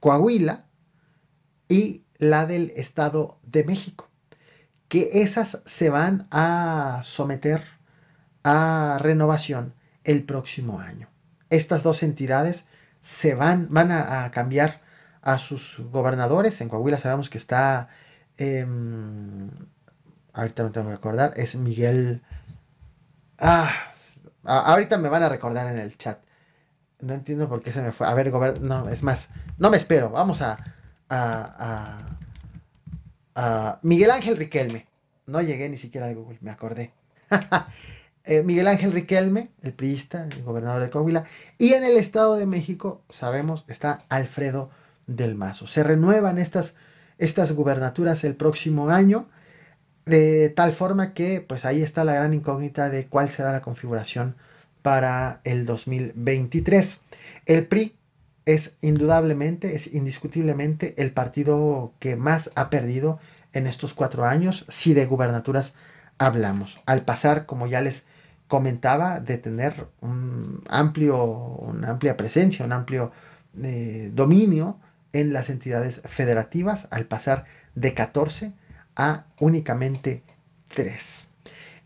Coahuila 0.00 0.66
y 1.68 2.04
la 2.18 2.46
del 2.46 2.72
Estado 2.76 3.38
de 3.42 3.64
México, 3.64 4.08
que 4.88 5.22
esas 5.22 5.62
se 5.64 5.90
van 5.90 6.28
a 6.30 7.00
someter 7.04 7.62
a 8.44 8.98
renovación 9.00 9.74
el 10.04 10.24
próximo 10.24 10.78
año. 10.78 11.13
Estas 11.50 11.82
dos 11.82 12.02
entidades 12.02 12.64
se 13.00 13.34
van, 13.34 13.68
van 13.70 13.92
a, 13.92 14.30
cambiar 14.30 14.80
a 15.22 15.38
sus 15.38 15.80
gobernadores. 15.90 16.60
En 16.60 16.68
Coahuila 16.68 16.98
sabemos 16.98 17.30
que 17.30 17.38
está, 17.38 17.88
em, 18.38 19.50
ahorita 20.32 20.64
me 20.64 20.70
tengo 20.70 20.88
que 20.88 20.94
acordar, 20.94 21.32
es 21.36 21.54
Miguel 21.54 22.22
Ah, 23.38 23.92
ahorita 24.44 24.98
me 24.98 25.08
van 25.08 25.22
a 25.22 25.28
recordar 25.28 25.66
en 25.68 25.78
el 25.78 25.96
chat. 25.96 26.18
No 27.00 27.14
entiendo 27.14 27.48
por 27.48 27.62
qué 27.62 27.72
se 27.72 27.82
me 27.82 27.92
fue. 27.92 28.06
A 28.06 28.14
ver, 28.14 28.32
no, 28.60 28.88
es 28.88 29.02
más, 29.02 29.30
no 29.58 29.70
me 29.70 29.76
espero. 29.76 30.10
Vamos 30.10 30.40
a, 30.40 30.56
a, 31.08 31.98
a, 33.34 33.78
Miguel 33.82 34.10
Ángel 34.10 34.36
Riquelme. 34.36 34.86
No 35.26 35.40
llegué 35.42 35.68
ni 35.68 35.76
siquiera 35.76 36.06
a 36.06 36.12
Google, 36.12 36.38
me 36.40 36.50
acordé. 36.50 36.92
Eh, 38.24 38.42
Miguel 38.42 38.68
Ángel 38.68 38.92
Riquelme, 38.92 39.50
el 39.62 39.74
priista, 39.74 40.26
el 40.30 40.42
gobernador 40.42 40.82
de 40.82 40.90
Coahuila. 40.90 41.24
Y 41.58 41.74
en 41.74 41.84
el 41.84 41.96
Estado 41.96 42.36
de 42.36 42.46
México, 42.46 43.02
sabemos, 43.10 43.64
está 43.68 44.04
Alfredo 44.08 44.70
del 45.06 45.34
Mazo. 45.34 45.66
Se 45.66 45.82
renuevan 45.82 46.38
estas, 46.38 46.74
estas 47.18 47.52
gubernaturas 47.52 48.24
el 48.24 48.34
próximo 48.34 48.88
año 48.88 49.28
de 50.06 50.50
tal 50.50 50.72
forma 50.72 51.14
que 51.14 51.40
pues 51.40 51.64
ahí 51.64 51.82
está 51.82 52.04
la 52.04 52.14
gran 52.14 52.34
incógnita 52.34 52.90
de 52.90 53.06
cuál 53.06 53.30
será 53.30 53.52
la 53.52 53.62
configuración 53.62 54.36
para 54.82 55.40
el 55.44 55.66
2023. 55.66 57.00
El 57.46 57.66
PRI 57.66 57.96
es 58.44 58.76
indudablemente, 58.82 59.74
es 59.74 59.94
indiscutiblemente 59.94 60.94
el 60.98 61.12
partido 61.12 61.92
que 61.98 62.16
más 62.16 62.50
ha 62.54 62.68
perdido 62.68 63.18
en 63.54 63.66
estos 63.66 63.94
cuatro 63.94 64.24
años, 64.24 64.66
si 64.68 64.92
de 64.92 65.06
gubernaturas 65.06 65.74
hablamos. 66.18 66.78
Al 66.86 67.04
pasar, 67.04 67.46
como 67.46 67.66
ya 67.66 67.80
les 67.80 68.04
comentaba, 68.48 69.20
de 69.20 69.38
tener 69.38 69.88
un 70.00 70.62
amplio, 70.68 71.24
una 71.24 71.90
amplia 71.90 72.16
presencia, 72.16 72.64
un 72.64 72.72
amplio 72.72 73.10
eh, 73.62 74.10
dominio 74.12 74.78
en 75.12 75.32
las 75.32 75.50
entidades 75.50 76.02
federativas, 76.04 76.88
al 76.90 77.06
pasar 77.06 77.44
de 77.74 77.94
14 77.94 78.52
a 78.96 79.26
únicamente 79.38 80.22
3. 80.68 81.28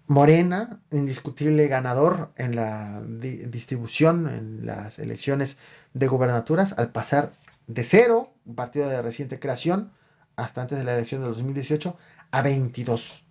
Morena, 0.06 0.80
indiscutible 0.90 1.68
ganador 1.68 2.32
en 2.36 2.56
la 2.56 3.02
distribución 3.04 4.26
en 4.26 4.64
las 4.64 4.98
elecciones 4.98 5.58
de 5.92 6.06
gubernaturas, 6.06 6.74
al 6.78 6.90
pasar 6.90 7.32
de 7.66 7.84
0, 7.84 8.32
un 8.46 8.54
partido 8.54 8.88
de 8.88 9.02
reciente 9.02 9.38
creación, 9.38 9.92
hasta 10.36 10.62
antes 10.62 10.78
de 10.78 10.84
la 10.84 10.94
elección 10.94 11.20
de 11.20 11.28
2018, 11.28 11.96
a 12.30 12.42
22. 12.42 13.27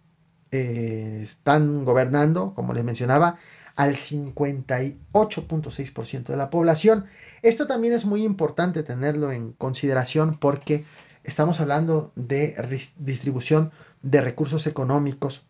Eh, 0.52 1.22
están 1.24 1.84
gobernando, 1.84 2.54
como 2.54 2.74
les 2.74 2.84
mencionaba, 2.84 3.38
al 3.76 3.96
58.6% 3.96 6.26
de 6.26 6.38
la 6.38 6.50
población. 6.50 7.06
Esto 7.42 7.68
también 7.68 7.94
es 7.94 8.06
muy 8.06 8.24
importante 8.24 8.84
tenerlo 8.84 9.32
en 9.32 9.54
consideración 9.54 10.38
porque 10.38 10.86
estamos 11.24 11.60
hablando 11.60 12.12
de 12.16 12.56
distribución 12.98 13.72
de 14.02 14.22
recursos 14.22 14.68
económicos 14.68 15.44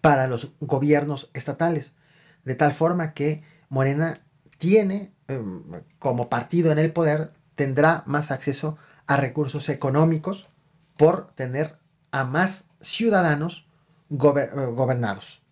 para 0.00 0.26
los 0.26 0.52
gobiernos 0.60 1.30
estatales, 1.34 1.92
de 2.44 2.54
tal 2.54 2.72
forma 2.72 3.12
que 3.12 3.42
Morena 3.68 4.20
tiene, 4.58 5.12
em, 5.28 5.62
como 5.98 6.28
partido 6.28 6.72
en 6.72 6.78
el 6.78 6.92
poder, 6.92 7.32
tendrá 7.54 8.02
más 8.06 8.30
acceso 8.30 8.76
a 9.06 9.16
recursos 9.16 9.68
económicos 9.68 10.48
por 10.96 11.32
tener 11.34 11.78
a 12.12 12.24
más 12.24 12.66
ciudadanos 12.80 13.65
eh, 14.10 14.50
gobernados. 14.74 15.42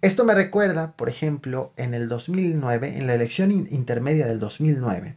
Esto 0.00 0.24
me 0.24 0.34
recuerda, 0.34 0.92
por 0.92 1.08
ejemplo, 1.08 1.72
en 1.76 1.94
el 1.94 2.08
2009, 2.08 2.98
en 2.98 3.06
la 3.06 3.14
elección 3.14 3.50
intermedia 3.50 4.26
del 4.26 4.38
2009, 4.38 5.16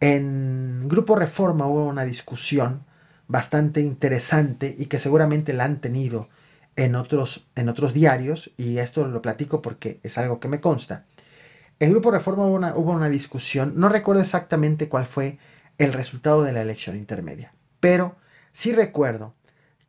en 0.00 0.88
Grupo 0.88 1.16
Reforma 1.16 1.66
hubo 1.66 1.86
una 1.86 2.04
discusión 2.04 2.84
bastante 3.28 3.80
interesante 3.80 4.74
y 4.78 4.86
que 4.86 4.98
seguramente 4.98 5.52
la 5.54 5.64
han 5.64 5.80
tenido 5.80 6.28
en 6.76 6.94
otros, 6.94 7.46
en 7.56 7.68
otros 7.68 7.94
diarios, 7.94 8.52
y 8.56 8.78
esto 8.78 9.06
lo 9.06 9.22
platico 9.22 9.62
porque 9.62 9.98
es 10.02 10.18
algo 10.18 10.38
que 10.38 10.48
me 10.48 10.60
consta. 10.60 11.06
En 11.80 11.90
Grupo 11.90 12.10
Reforma 12.10 12.46
hubo 12.46 12.54
una, 12.54 12.76
hubo 12.76 12.92
una 12.92 13.08
discusión, 13.08 13.72
no 13.76 13.88
recuerdo 13.88 14.22
exactamente 14.22 14.88
cuál 14.88 15.06
fue 15.06 15.38
el 15.78 15.92
resultado 15.92 16.42
de 16.42 16.52
la 16.52 16.62
elección 16.62 16.96
intermedia, 16.96 17.52
pero 17.80 18.16
sí 18.52 18.72
recuerdo 18.72 19.34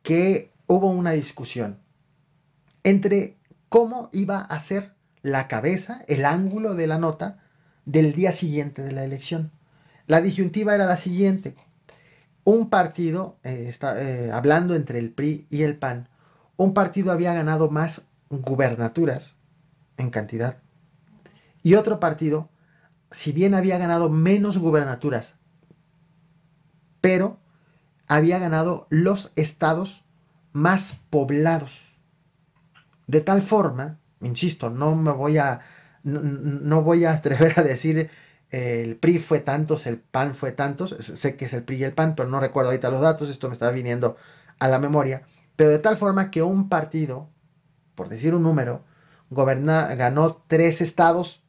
que 0.02 0.50
hubo 0.66 0.88
una 0.88 1.12
discusión 1.12 1.78
entre 2.84 3.36
cómo 3.68 4.08
iba 4.12 4.40
a 4.40 4.60
ser 4.60 4.94
la 5.22 5.48
cabeza, 5.48 6.02
el 6.08 6.24
ángulo 6.24 6.74
de 6.74 6.86
la 6.86 6.98
nota 6.98 7.38
del 7.84 8.14
día 8.14 8.32
siguiente 8.32 8.82
de 8.82 8.92
la 8.92 9.04
elección. 9.04 9.50
La 10.06 10.20
disyuntiva 10.20 10.74
era 10.74 10.86
la 10.86 10.96
siguiente. 10.96 11.54
Un 12.44 12.70
partido, 12.70 13.38
eh, 13.42 13.66
está, 13.68 14.02
eh, 14.02 14.30
hablando 14.30 14.74
entre 14.74 14.98
el 14.98 15.12
PRI 15.12 15.46
y 15.50 15.62
el 15.62 15.76
PAN, 15.76 16.08
un 16.56 16.74
partido 16.74 17.12
había 17.12 17.34
ganado 17.34 17.70
más 17.70 18.06
gubernaturas 18.30 19.34
en 19.96 20.10
cantidad. 20.10 20.58
Y 21.62 21.74
otro 21.74 22.00
partido, 22.00 22.48
si 23.10 23.32
bien 23.32 23.54
había 23.54 23.78
ganado 23.78 24.08
menos 24.08 24.58
gubernaturas, 24.58 25.34
pero 27.00 27.38
había 28.06 28.38
ganado 28.38 28.86
los 28.90 29.32
estados 29.36 30.04
más 30.52 30.96
poblados. 31.10 31.97
De 33.08 33.22
tal 33.22 33.42
forma, 33.42 33.98
insisto, 34.20 34.70
no 34.70 34.94
me 34.94 35.10
voy 35.10 35.38
a, 35.38 35.60
no 36.04 36.82
voy 36.82 37.06
a 37.06 37.14
atrever 37.14 37.58
a 37.58 37.62
decir 37.62 38.10
el 38.50 38.96
PRI 38.96 39.18
fue 39.18 39.40
tantos, 39.40 39.86
el 39.86 39.98
PAN 39.98 40.34
fue 40.34 40.52
tantos, 40.52 40.94
sé 41.00 41.36
que 41.36 41.46
es 41.46 41.52
el 41.54 41.64
PRI 41.64 41.76
y 41.78 41.84
el 41.84 41.94
PAN, 41.94 42.14
pero 42.14 42.28
no 42.28 42.38
recuerdo 42.38 42.70
ahorita 42.70 42.90
los 42.90 43.00
datos, 43.00 43.30
esto 43.30 43.48
me 43.48 43.54
está 43.54 43.70
viniendo 43.70 44.16
a 44.58 44.68
la 44.68 44.78
memoria, 44.78 45.22
pero 45.56 45.70
de 45.70 45.78
tal 45.78 45.96
forma 45.96 46.30
que 46.30 46.42
un 46.42 46.68
partido, 46.68 47.30
por 47.94 48.10
decir 48.10 48.34
un 48.34 48.42
número, 48.42 48.84
ganó 49.30 50.42
tres 50.46 50.82
estados, 50.82 51.42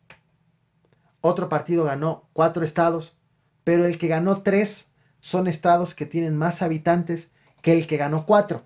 otro 1.22 1.50
partido 1.50 1.84
ganó 1.84 2.30
cuatro 2.32 2.64
estados, 2.64 3.16
pero 3.66 3.86
el 3.86 3.98
que 3.98 4.08
ganó 4.08 4.44
tres 4.44 4.88
son 5.20 5.48
estados 5.48 5.94
que 5.94 6.06
tienen 6.06 6.38
más 6.38 6.62
habitantes 6.62 7.30
que 7.62 7.74
el 7.74 7.86
que 7.86 7.98
ganó 7.98 8.26
cuatro. 8.26 8.64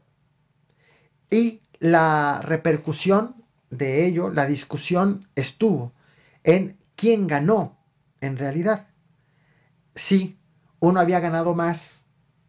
Y 1.31 1.62
la 1.83 2.41
repercusión 2.41 3.43
de 3.69 4.05
ello, 4.05 4.29
la 4.29 4.45
discusión 4.45 5.27
estuvo 5.35 5.91
en 6.45 6.77
quién 6.95 7.27
ganó 7.27 7.77
en 8.21 8.37
realidad. 8.37 8.87
Sí, 9.93 10.39
uno 10.79 11.01
había 11.01 11.19
ganado 11.19 11.55
más 11.55 12.05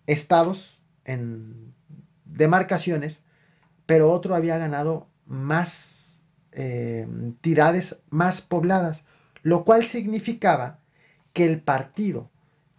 estados 0.06 0.78
en 1.04 1.74
demarcaciones, 2.24 3.18
pero 3.86 4.12
otro 4.12 4.36
había 4.36 4.56
ganado 4.56 5.08
más 5.26 6.22
eh, 6.52 7.00
entidades 7.00 7.98
más 8.10 8.40
pobladas, 8.40 9.02
lo 9.42 9.64
cual 9.64 9.84
significaba 9.84 10.78
que 11.32 11.44
el 11.44 11.60
partido 11.60 12.30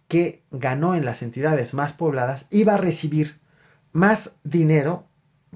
que 0.08 0.42
ganó 0.50 0.94
en 0.94 1.04
las 1.04 1.20
entidades 1.20 1.74
más 1.74 1.92
pobladas 1.92 2.46
iba 2.48 2.76
a 2.76 2.78
recibir 2.78 3.42
más 3.92 4.36
dinero, 4.42 5.06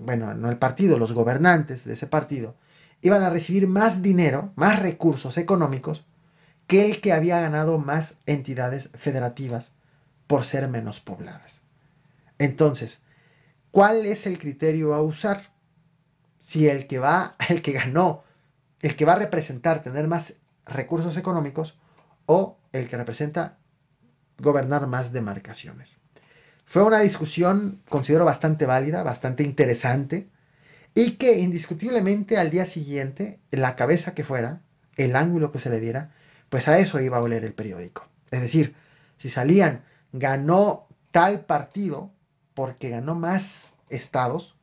bueno, 0.05 0.35
no 0.35 0.51
el 0.51 0.59
partido, 0.59 0.99
los 0.99 1.13
gobernantes 1.13 1.85
de 1.85 1.95
ese 1.95 2.07
partido, 2.07 2.57
iban 3.01 3.23
a 3.23 3.31
recibir 3.31 3.69
más 3.69 4.03
dinero, 4.03 4.53
más 4.57 4.81
recursos 4.81 5.39
económicos 5.39 6.05
que 6.67 6.85
el 6.85 7.01
que 7.01 7.13
había 7.13 7.41
ganado 7.41 7.79
más 7.79 8.17
entidades 8.27 8.91
federativas 8.95 9.73
por 10.27 10.45
ser 10.45 10.69
menos 10.69 11.01
pobladas. 11.01 11.63
Entonces, 12.39 13.01
¿cuál 13.71 14.07
es 14.07 14.27
el 14.27 14.39
criterio 14.39 14.95
a 14.95 15.03
usar? 15.03 15.53
Si 16.39 16.69
el 16.69 16.87
que 16.87 16.99
va, 16.99 17.37
el 17.49 17.63
que 17.63 17.73
ganó 17.73 18.25
el 18.83 18.97
que 18.97 19.05
va 19.05 19.15
a 19.15 19.19
representar 19.19 19.83
tener 19.83 20.09
más 20.09 20.37
recursos 20.65 21.17
económicos 21.17 21.79
o 22.27 22.59
el 22.73 22.89
que 22.89 22.97
representa 22.97 23.59
gobernar 24.39 24.87
más 24.87 25.13
demarcaciones. 25.13 25.99
Fue 26.71 26.85
una 26.85 27.01
discusión, 27.01 27.83
considero, 27.89 28.25
bastante 28.25 28.65
válida, 28.65 29.03
bastante 29.03 29.43
interesante, 29.43 30.29
y 30.95 31.17
que 31.17 31.41
indiscutiblemente 31.41 32.39
al 32.39 32.51
día 32.51 32.65
siguiente, 32.65 33.41
la 33.51 33.75
cabeza 33.75 34.15
que 34.15 34.23
fuera, 34.23 34.61
el 34.95 35.17
ángulo 35.17 35.51
que 35.51 35.59
se 35.59 35.69
le 35.69 35.81
diera, 35.81 36.13
pues 36.49 36.69
a 36.69 36.79
eso 36.79 37.01
iba 37.01 37.17
a 37.17 37.23
oler 37.23 37.45
el 37.45 37.55
periódico. 37.55 38.07
Es 38.31 38.41
decir, 38.41 38.77
si 39.17 39.29
salían, 39.29 39.83
ganó 40.13 40.87
tal 41.11 41.45
partido 41.45 42.13
porque 42.55 42.91
ganó 42.91 43.17
más 43.17 43.75
estados, 43.89 44.55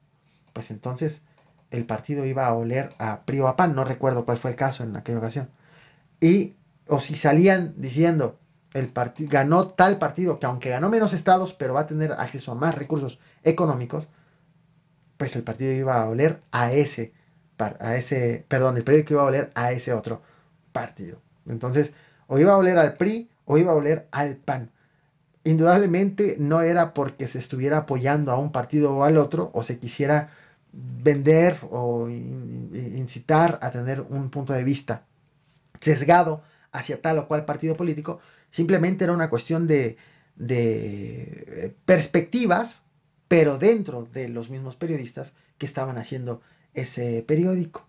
pues 0.53 0.71
entonces 0.71 1.23
el 1.71 1.85
partido 1.85 2.25
iba 2.25 2.47
a 2.47 2.53
oler 2.53 2.91
a 2.99 3.25
PRI 3.25 3.41
o 3.41 3.49
a 3.49 3.57
PAN, 3.57 3.75
no 3.75 3.83
recuerdo 3.83 4.23
cuál 4.23 4.37
fue 4.37 4.51
el 4.51 4.55
caso 4.55 4.85
en 4.85 4.95
aquella 4.95 5.17
ocasión. 5.17 5.49
Y, 6.21 6.55
o 6.87 7.01
si 7.01 7.17
salían 7.17 7.73
diciendo, 7.75 8.39
el 8.73 8.91
ganó 9.27 9.67
tal 9.67 9.97
partido 9.97 10.39
que 10.39 10.45
aunque 10.45 10.69
ganó 10.69 10.89
menos 10.89 11.13
estados, 11.13 11.53
pero 11.53 11.73
va 11.73 11.81
a 11.81 11.87
tener 11.87 12.11
acceso 12.11 12.51
a 12.51 12.55
más 12.55 12.75
recursos 12.75 13.19
económicos, 13.43 14.09
pues 15.17 15.35
el 15.35 15.43
partido 15.43 15.71
iba 15.73 16.01
a 16.01 16.07
oler 16.07 16.41
a 16.51 16.71
ese, 16.71 17.13
a 17.79 17.95
ese, 17.95 18.45
perdón, 18.47 18.77
el 18.77 18.83
periódico 18.83 19.13
iba 19.13 19.23
a 19.23 19.27
oler 19.27 19.51
a 19.55 19.71
ese 19.71 19.93
otro 19.93 20.21
partido. 20.71 21.21
Entonces, 21.47 21.93
o 22.27 22.37
iba 22.39 22.53
a 22.53 22.57
oler 22.57 22.77
al 22.77 22.93
PRI 22.95 23.29
o 23.45 23.57
iba 23.57 23.71
a 23.71 23.75
oler 23.75 24.07
al 24.11 24.35
PAN. 24.35 24.71
Indudablemente 25.43 26.35
no 26.39 26.61
era 26.61 26.93
porque 26.93 27.27
se 27.27 27.39
estuviera 27.39 27.77
apoyando 27.77 28.31
a 28.31 28.37
un 28.37 28.51
partido 28.51 28.95
o 28.95 29.03
al 29.03 29.17
otro 29.17 29.49
o 29.53 29.63
se 29.63 29.79
quisiera 29.79 30.29
vender 30.73 31.57
o 31.71 32.09
incitar 32.09 33.57
a 33.61 33.71
tener 33.71 34.01
un 34.01 34.29
punto 34.29 34.53
de 34.53 34.63
vista 34.63 35.03
sesgado 35.79 36.43
hacia 36.71 37.01
tal 37.01 37.19
o 37.19 37.27
cual 37.27 37.45
partido 37.45 37.77
político, 37.77 38.19
simplemente 38.49 39.03
era 39.03 39.13
una 39.13 39.29
cuestión 39.29 39.67
de, 39.67 39.97
de 40.35 41.75
perspectivas 41.85 42.83
pero 43.27 43.57
dentro 43.57 44.07
de 44.13 44.29
los 44.29 44.49
mismos 44.49 44.75
periodistas 44.75 45.33
que 45.57 45.65
estaban 45.65 45.97
haciendo 45.97 46.41
ese 46.73 47.23
periódico. 47.27 47.85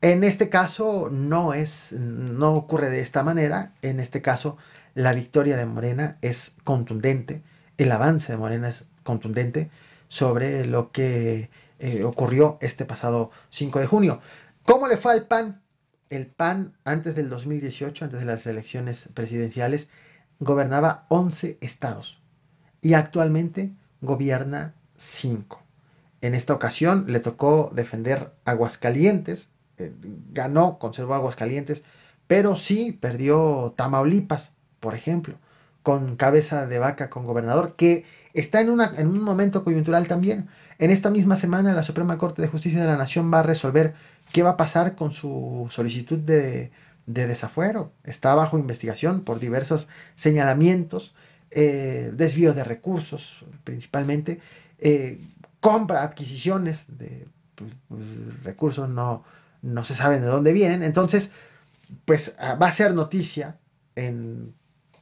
En 0.00 0.24
este 0.24 0.48
caso 0.48 1.08
no 1.10 1.54
es, 1.54 1.92
no 1.92 2.54
ocurre 2.54 2.90
de 2.90 3.00
esta 3.00 3.22
manera. 3.22 3.74
En 3.82 4.00
este 4.00 4.20
caso, 4.20 4.56
la 4.94 5.14
victoria 5.14 5.56
de 5.56 5.66
Morena 5.66 6.18
es 6.22 6.54
contundente, 6.64 7.42
el 7.78 7.92
avance 7.92 8.32
de 8.32 8.38
Morena 8.38 8.68
es 8.68 8.86
contundente 9.04 9.70
sobre 10.08 10.66
lo 10.66 10.90
que 10.90 11.50
eh, 11.78 12.02
ocurrió 12.04 12.58
este 12.60 12.84
pasado 12.84 13.30
5 13.50 13.78
de 13.78 13.86
junio. 13.86 14.20
¿Cómo 14.64 14.88
le 14.88 14.96
fue 14.96 15.12
al 15.12 15.28
PAN? 15.28 15.61
El 16.12 16.26
PAN 16.26 16.74
antes 16.84 17.14
del 17.14 17.30
2018, 17.30 18.04
antes 18.04 18.20
de 18.20 18.26
las 18.26 18.46
elecciones 18.46 19.08
presidenciales, 19.14 19.88
gobernaba 20.40 21.06
11 21.08 21.56
estados 21.62 22.20
y 22.82 22.92
actualmente 22.92 23.72
gobierna 24.02 24.74
5. 24.98 25.62
En 26.20 26.34
esta 26.34 26.52
ocasión 26.52 27.06
le 27.08 27.20
tocó 27.20 27.72
defender 27.74 28.30
Aguascalientes, 28.44 29.48
eh, 29.78 29.94
ganó, 30.32 30.78
conservó 30.78 31.14
Aguascalientes, 31.14 31.82
pero 32.26 32.56
sí 32.56 32.92
perdió 32.92 33.72
Tamaulipas, 33.74 34.52
por 34.80 34.94
ejemplo, 34.94 35.38
con 35.82 36.16
cabeza 36.16 36.66
de 36.66 36.78
vaca 36.78 37.08
con 37.08 37.24
gobernador, 37.24 37.74
que 37.74 38.04
está 38.34 38.60
en, 38.60 38.68
una, 38.68 38.92
en 38.98 39.06
un 39.06 39.22
momento 39.22 39.64
coyuntural 39.64 40.08
también. 40.08 40.48
En 40.78 40.90
esta 40.90 41.08
misma 41.08 41.36
semana 41.36 41.72
la 41.72 41.82
Suprema 41.82 42.18
Corte 42.18 42.42
de 42.42 42.48
Justicia 42.48 42.82
de 42.82 42.86
la 42.86 42.98
Nación 42.98 43.32
va 43.32 43.40
a 43.40 43.44
resolver 43.44 43.94
qué 44.32 44.42
va 44.42 44.50
a 44.50 44.56
pasar 44.56 44.94
con 44.94 45.12
su 45.12 45.68
solicitud 45.70 46.18
de, 46.18 46.70
desafuero. 47.06 47.92
Está 48.04 48.34
bajo 48.34 48.58
investigación 48.58 49.22
por 49.22 49.38
diversos 49.38 49.88
señalamientos, 50.14 51.14
eh, 51.50 52.10
desvío 52.14 52.54
de 52.54 52.64
recursos 52.64 53.44
principalmente, 53.64 54.40
eh, 54.78 55.20
compra, 55.60 56.02
adquisiciones 56.02 56.86
de 56.88 57.28
pues, 57.54 57.70
pues, 57.88 58.02
recursos 58.42 58.88
no, 58.88 59.24
no 59.60 59.84
se 59.84 59.94
saben 59.94 60.22
de 60.22 60.28
dónde 60.28 60.52
vienen. 60.52 60.82
Entonces, 60.82 61.30
pues 62.04 62.34
ah, 62.38 62.54
va 62.54 62.68
a 62.68 62.72
ser 62.72 62.94
noticia 62.94 63.58
en, 63.94 64.54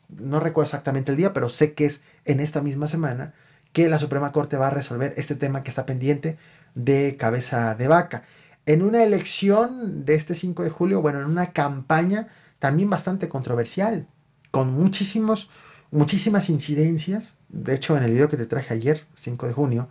no 0.09 0.40
recuerdo 0.40 0.66
exactamente 0.66 1.12
el 1.12 1.16
día, 1.16 1.33
pero 1.33 1.49
sé 1.49 1.75
que 1.75 1.87
es 1.87 2.03
en 2.25 2.40
esta 2.40 2.62
misma 2.62 2.88
semana 2.88 3.33
que 3.73 3.88
la 3.88 3.99
Suprema 3.99 4.33
Corte 4.33 4.57
va 4.57 4.66
a 4.66 4.71
resolver 4.71 5.14
este 5.16 5.37
tema 5.37 5.62
que 5.62 5.71
está 5.71 5.87
pendiente 5.87 6.37
de 6.75 7.16
cabeza 7.16 7.75
de 7.75 7.88
vaca. 7.88 8.25
En 8.70 8.83
una 8.83 9.02
elección 9.02 10.04
de 10.04 10.14
este 10.14 10.37
5 10.37 10.62
de 10.62 10.70
julio, 10.70 11.02
bueno, 11.02 11.18
en 11.18 11.26
una 11.26 11.52
campaña 11.52 12.28
también 12.61 12.88
bastante 12.88 13.28
controversial, 13.28 14.06
con 14.52 14.72
muchísimos, 14.72 15.50
muchísimas 15.90 16.48
incidencias, 16.50 17.35
de 17.48 17.74
hecho, 17.74 17.96
en 17.96 18.04
el 18.04 18.12
video 18.12 18.28
que 18.28 18.37
te 18.37 18.46
traje 18.46 18.72
ayer, 18.72 19.09
5 19.16 19.48
de 19.48 19.52
junio, 19.54 19.88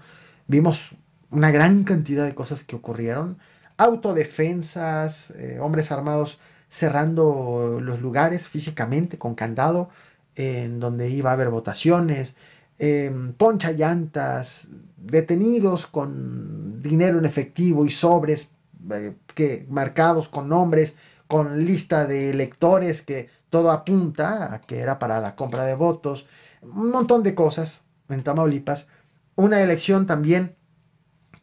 vimos 0.47 0.91
una 1.29 1.51
gran 1.51 1.83
cantidad 1.83 2.23
de 2.23 2.33
cosas 2.33 2.63
que 2.63 2.77
ocurrieron. 2.77 3.37
Autodefensas, 3.75 5.31
eh, 5.31 5.59
hombres 5.59 5.91
armados 5.91 6.39
cerrando 6.69 7.79
los 7.81 7.99
lugares 7.99 8.47
físicamente 8.47 9.17
con 9.17 9.35
candado, 9.35 9.89
en 10.35 10.79
donde 10.79 11.09
iba 11.09 11.31
a 11.31 11.33
haber 11.33 11.49
votaciones, 11.49 12.35
eh, 12.77 13.11
poncha 13.35 13.73
llantas, 13.73 14.69
detenidos 14.95 15.85
con 15.85 16.81
dinero 16.81 17.19
en 17.19 17.25
efectivo 17.25 17.85
y 17.85 17.91
sobres 17.91 18.51
eh, 18.91 19.15
que, 19.35 19.65
marcados 19.69 20.29
con 20.29 20.49
nombres, 20.49 20.95
con 21.27 21.65
lista 21.65 22.05
de 22.05 22.29
electores 22.29 23.01
que 23.01 23.29
todo 23.49 23.71
apunta 23.71 24.53
a 24.53 24.61
que 24.61 24.79
era 24.79 24.99
para 24.99 25.19
la 25.19 25.35
compra 25.35 25.63
de 25.63 25.75
votos 25.75 26.25
un 26.61 26.89
montón 26.89 27.23
de 27.23 27.35
cosas 27.35 27.83
en 28.09 28.23
Tamaulipas. 28.23 28.87
Una 29.35 29.61
elección 29.61 30.07
también 30.07 30.55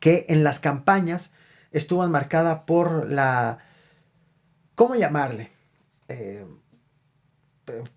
que 0.01 0.27
en 0.29 0.45
las 0.45 0.61
campañas 0.61 1.31
estuvo 1.73 2.07
marcada 2.09 2.67
por 2.67 3.11
la... 3.11 3.59
¿Cómo 4.75 4.95
llamarle? 4.95 5.51
Eh, 6.09 6.47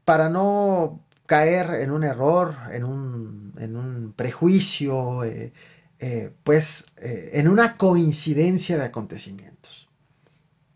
para 0.05 0.29
no 0.29 1.01
caer 1.25 1.75
en 1.75 1.91
un 1.91 2.03
error, 2.03 2.55
en 2.71 2.85
un, 2.85 4.13
prejuicio, 4.15 5.23
eh, 5.23 5.53
eh, 5.99 6.31
pues 6.43 6.85
en 6.97 7.47
una 7.47 7.77
coincidencia 7.77 8.77
de 8.77 8.85
acontecimientos. 8.85 9.89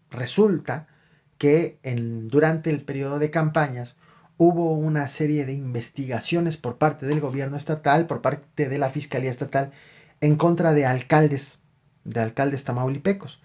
Resulta 0.10 0.88
que 1.38 1.80
durante 2.30 2.70
el 2.70 2.82
periodo 2.84 3.20
de 3.20 3.32
campañas 3.32 3.96
hubo 4.38 4.74
una 4.74 5.08
serie 5.08 5.46
de 5.46 5.54
investigaciones 5.54 6.58
por 6.58 6.78
parte 6.78 7.06
del 7.06 7.20
gobierno 7.20 7.58
estatal, 7.58 8.08
por 8.08 8.22
parte 8.22 8.70
de 8.70 8.78
la 8.78 8.90
Fiscalía 8.90 9.32
Estatal, 9.32 9.72
en 10.22 10.36
contra 10.36 10.74
de 10.74 10.86
alcaldes, 10.86 11.60
de 12.04 12.20
alcaldes 12.20 12.64
tamaulipecos, 12.64 13.42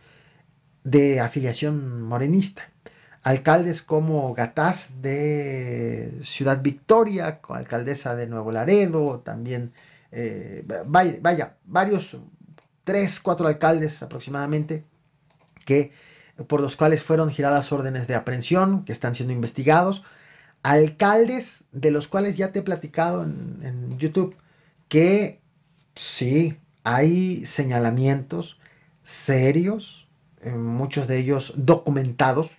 de 0.85 1.21
afiliación 1.21 2.03
morenista. 2.03 2.71
Alcaldes 3.23 3.83
como 3.83 4.33
Gataz 4.33 5.03
de 5.03 6.19
Ciudad 6.23 6.63
Victoria, 6.63 7.41
alcaldesa 7.49 8.15
de 8.15 8.29
Nuevo 8.29 8.53
Laredo, 8.53 9.21
también, 9.21 9.73
eh, 10.11 10.65
vaya, 10.87 11.57
varios, 11.65 12.17
tres, 12.85 13.21
cuatro 13.21 13.47
alcaldes 13.47 14.03
aproximadamente, 14.03 14.85
que, 15.65 15.93
por 16.47 16.61
los 16.61 16.77
cuales 16.77 17.03
fueron 17.03 17.31
giradas 17.31 17.73
órdenes 17.73 18.07
de 18.07 18.15
aprehensión, 18.15 18.85
que 18.85 18.93
están 18.93 19.15
siendo 19.15 19.33
investigados. 19.33 20.03
Alcaldes 20.63 21.65
de 21.73 21.91
los 21.91 22.09
cuales 22.09 22.37
ya 22.37 22.53
te 22.53 22.61
he 22.61 22.63
platicado 22.63 23.23
en, 23.23 23.99
YouTube, 23.99 24.37
que 24.89 25.41
sí, 25.95 26.59
hay 26.85 27.45
señalamientos 27.45 28.59
serios, 29.03 30.09
eh, 30.41 30.53
muchos 30.53 31.07
de 31.09 31.19
ellos 31.19 31.53
documentados, 31.57 32.53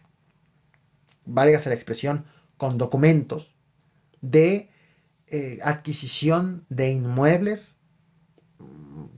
válgase 1.25 1.69
la 1.69 1.75
expresión, 1.75 2.25
con 2.57 2.77
documentos 2.77 3.53
de 4.21 4.68
eh, 5.31 5.59
adquisición 5.63 6.65
de 6.69 6.91
inmuebles, 6.91 7.75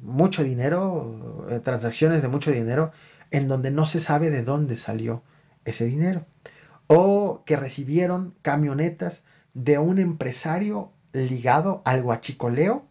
mucho 0.02 0.44
dinero, 0.44 1.48
eh, 1.50 1.60
transacciones 1.60 2.22
de 2.22 2.28
mucho 2.28 2.52
dinero, 2.52 2.92
en 3.32 3.48
donde 3.48 3.72
no 3.72 3.86
se 3.86 4.00
sabe 4.00 4.30
de 4.30 4.44
dónde 4.44 4.78
salió 4.78 5.24
ese 5.64 5.86
dinero 5.86 6.26
o 6.94 7.44
que 7.46 7.56
recibieron 7.56 8.36
camionetas 8.42 9.24
de 9.54 9.78
un 9.78 9.98
empresario 9.98 10.92
ligado 11.14 11.82
al 11.86 12.04
guachicoleo 12.04 12.86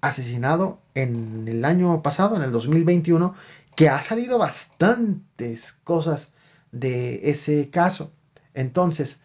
asesinado 0.00 0.80
en 0.94 1.48
el 1.48 1.64
año 1.64 2.02
pasado, 2.02 2.36
en 2.36 2.42
el 2.42 2.52
2021, 2.52 3.34
que 3.74 3.88
ha 3.88 4.00
salido 4.00 4.38
bastantes 4.38 5.72
cosas 5.82 6.30
de 6.70 7.30
ese 7.30 7.68
caso. 7.70 8.12
Entonces, 8.54 9.18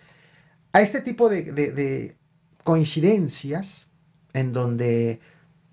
a 0.73 0.82
este 0.82 1.02
tipo 1.02 1.30
de, 1.30 1.52
de 1.52 2.17
coincidencias 2.67 3.88
en 4.34 4.51
donde 4.51 5.21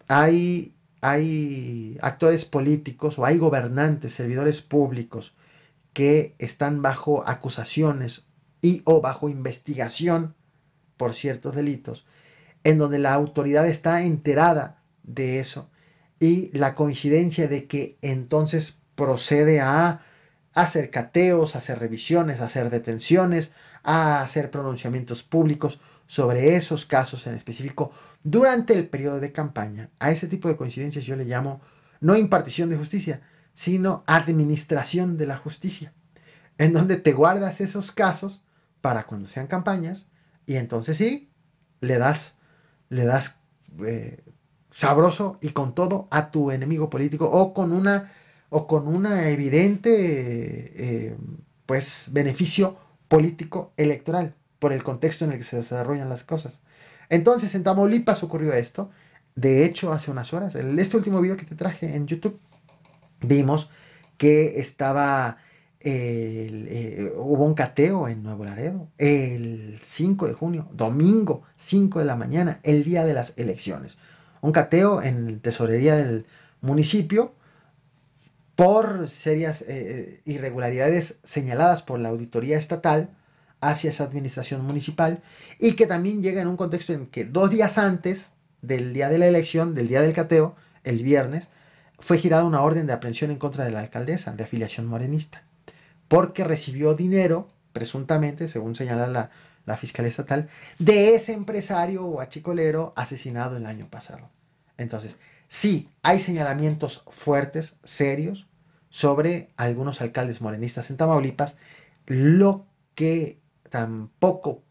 hay, 0.07 0.76
hay 1.00 1.98
actores 2.00 2.44
políticos 2.44 3.18
o 3.18 3.24
hay 3.24 3.37
gobernantes, 3.37 4.14
servidores 4.14 4.62
públicos, 4.62 5.35
que 5.92 6.37
están 6.38 6.83
bajo 6.83 7.28
acusaciones 7.28 8.26
y 8.62 8.83
o 8.85 9.00
bajo 9.00 9.28
investigación 9.28 10.37
por 10.96 11.14
ciertos 11.14 11.57
delitos, 11.57 12.07
en 12.62 12.78
donde 12.78 13.00
la 13.00 13.12
autoridad 13.12 13.66
está 13.66 14.04
enterada 14.04 14.80
de 15.02 15.40
eso 15.40 15.68
y 16.20 16.57
la 16.57 16.76
coincidencia 16.76 17.48
de 17.48 17.66
que 17.66 17.98
entonces 18.02 18.78
procede 18.94 19.61
a 19.61 20.02
hacer 20.54 20.90
cateos, 20.90 21.57
hacer 21.57 21.80
revisiones, 21.80 22.40
hacer 22.40 22.70
detenciones, 22.70 23.50
a 23.83 24.22
hacer 24.22 24.52
pronunciamientos 24.52 25.24
públicos 25.24 25.80
sobre 26.14 26.55
esos 26.55 26.87
casos 26.87 27.27
en 27.27 27.35
específico 27.35 27.90
durante 28.22 28.72
el 28.72 28.88
periodo 28.88 29.18
de 29.18 29.33
campaña. 29.33 29.90
A 29.98 30.12
ese 30.12 30.29
tipo 30.29 30.46
de 30.46 30.57
coincidencias 30.57 31.05
yo 31.05 31.16
le 31.16 31.24
llamo 31.24 31.61
no 31.98 32.14
impartición 32.14 32.70
de 32.70 32.77
justicia, 32.77 33.22
sino 33.53 34.05
administración 34.07 35.16
de 35.16 35.27
la 35.27 35.37
justicia, 35.37 35.92
en 36.57 36.72
donde 36.72 36.98
te 36.98 37.14
guardas 37.14 37.61
esos 37.61 37.90
casos 37.90 38.44
para 38.81 39.03
cuando 39.09 39.27
sean 39.27 39.48
campañas 39.48 40.07
y 40.46 40.55
entonces 40.55 40.98
sí, 40.98 41.33
le 41.81 41.98
das, 41.98 42.37
le 42.90 43.07
das 43.07 43.40
eh, 43.85 44.22
sabroso 44.70 45.40
y 45.42 45.48
con 45.48 45.74
todo 45.74 46.07
a 46.12 46.31
tu 46.31 46.53
enemigo 46.53 46.90
político 46.90 47.29
o 47.29 47.53
con 47.53 47.72
una, 47.72 48.12
o 48.50 48.68
con 48.68 48.87
una 48.87 49.31
evidente 49.31 51.09
eh, 51.09 51.16
pues 51.66 52.11
beneficio 52.12 52.79
político 53.09 53.72
electoral 53.77 54.37
por 54.64 54.72
el 54.72 54.83
contexto 54.83 55.27
en 55.27 55.33
el 55.33 55.37
que 55.37 55.44
se 55.44 55.57
desarrollan 55.57 56.09
las 56.09 56.24
cosas. 56.24 56.62
Entonces 57.11 57.55
en 57.55 57.64
Tamaulipas 57.64 58.22
ocurrió 58.22 58.55
esto. 58.55 58.88
De 59.35 59.66
hecho, 59.66 59.92
hace 59.92 60.11
unas 60.11 60.33
horas, 60.33 60.55
en 60.55 60.79
este 60.79 60.96
último 60.96 61.20
video 61.20 61.37
que 61.37 61.44
te 61.44 61.55
traje 61.55 61.94
en 61.94 62.07
YouTube, 62.07 62.40
vimos 63.20 63.68
que 64.16 64.59
estaba 64.59 65.37
eh, 65.81 67.12
hubo 67.14 67.44
un 67.44 67.53
cateo 67.53 68.09
en 68.09 68.22
Nuevo 68.22 68.46
Laredo 68.46 68.88
el 68.96 69.79
5 69.83 70.29
de 70.29 70.33
junio, 70.33 70.66
domingo 70.72 71.42
5 71.57 71.98
de 71.98 72.07
la 72.07 72.16
mañana, 72.16 72.61
el 72.62 72.85
día 72.85 73.05
de 73.05 73.12
las 73.12 73.35
elecciones. 73.37 73.98
Un 74.40 74.53
cateo 74.53 75.03
en 75.03 75.40
tesorería 75.40 75.94
del 75.94 76.24
municipio 76.62 77.35
por 78.55 79.09
serias 79.09 79.61
eh, 79.61 79.66
eh, 79.68 80.20
irregularidades 80.24 81.18
señaladas 81.22 81.83
por 81.83 82.00
la 82.00 82.09
auditoría 82.09 82.57
estatal 82.57 83.11
hacia 83.68 83.90
esa 83.90 84.05
administración 84.05 84.64
municipal 84.64 85.22
y 85.59 85.72
que 85.72 85.87
también 85.87 86.22
llega 86.22 86.42
en 86.42 86.48
un 86.48 86.57
contexto 86.57 86.92
en 86.92 87.07
que 87.07 87.24
dos 87.24 87.50
días 87.50 87.79
antes 87.79 88.31
del 88.62 88.94
día 88.94 89.09
de 89.09 89.18
la 89.18 89.27
elección, 89.27 89.74
del 89.74 89.88
día 89.88 90.00
del 90.00 90.12
cateo, 90.12 90.57
el 90.85 91.03
viernes, 91.03 91.48
fue 91.98 92.18
girada 92.18 92.44
una 92.44 92.62
orden 92.62 92.87
de 92.87 92.92
aprehensión 92.92 93.31
en 93.31 93.38
contra 93.38 93.64
de 93.64 93.70
la 93.70 93.81
alcaldesa 93.81 94.33
de 94.33 94.44
afiliación 94.44 94.87
morenista 94.87 95.42
porque 96.09 96.44
recibió 96.44 96.94
dinero, 96.94 97.50
presuntamente, 97.72 98.48
según 98.48 98.74
señala 98.74 99.07
la, 99.07 99.31
la 99.66 99.77
Fiscalía 99.77 100.11
Estatal, 100.11 100.48
de 100.79 101.14
ese 101.14 101.33
empresario 101.33 102.05
o 102.05 102.20
achicolero 102.20 102.92
asesinado 102.96 103.57
el 103.57 103.66
año 103.66 103.88
pasado. 103.88 104.31
Entonces, 104.77 105.16
sí, 105.48 105.90
hay 106.03 106.18
señalamientos 106.18 107.03
fuertes, 107.09 107.74
serios, 107.85 108.46
sobre 108.90 109.48
algunos 109.57 110.00
alcaldes 110.00 110.40
morenistas 110.40 110.90
en 110.90 110.96
Tamaulipas. 110.96 111.57
Lo 112.07 112.66
que 112.94 113.40
tampoco 113.75 114.63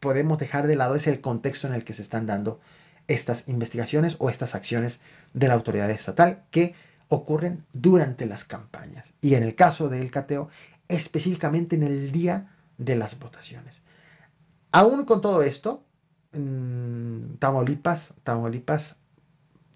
podemos 0.00 0.38
dejar 0.38 0.66
de 0.66 0.74
lado 0.74 0.94
es 0.94 1.06
el 1.06 1.20
contexto 1.20 1.66
en 1.66 1.74
el 1.74 1.84
que 1.84 1.92
se 1.92 2.00
están 2.00 2.26
dando 2.26 2.60
estas 3.06 3.46
investigaciones 3.46 4.16
o 4.20 4.30
estas 4.30 4.54
acciones 4.54 5.00
de 5.34 5.48
la 5.48 5.54
autoridad 5.54 5.90
estatal 5.90 6.42
que 6.50 6.74
ocurren 7.08 7.66
durante 7.74 8.24
las 8.24 8.46
campañas 8.46 9.12
y 9.20 9.34
en 9.34 9.42
el 9.42 9.54
caso 9.54 9.90
del 9.90 10.10
cateo 10.10 10.48
específicamente 10.88 11.76
en 11.76 11.82
el 11.82 12.10
día 12.10 12.48
de 12.78 12.96
las 12.96 13.18
votaciones. 13.18 13.82
Aún 14.70 15.04
con 15.04 15.20
todo 15.20 15.42
esto, 15.42 15.84
Tamaulipas, 17.38 18.14
Tamaulipas 18.24 18.96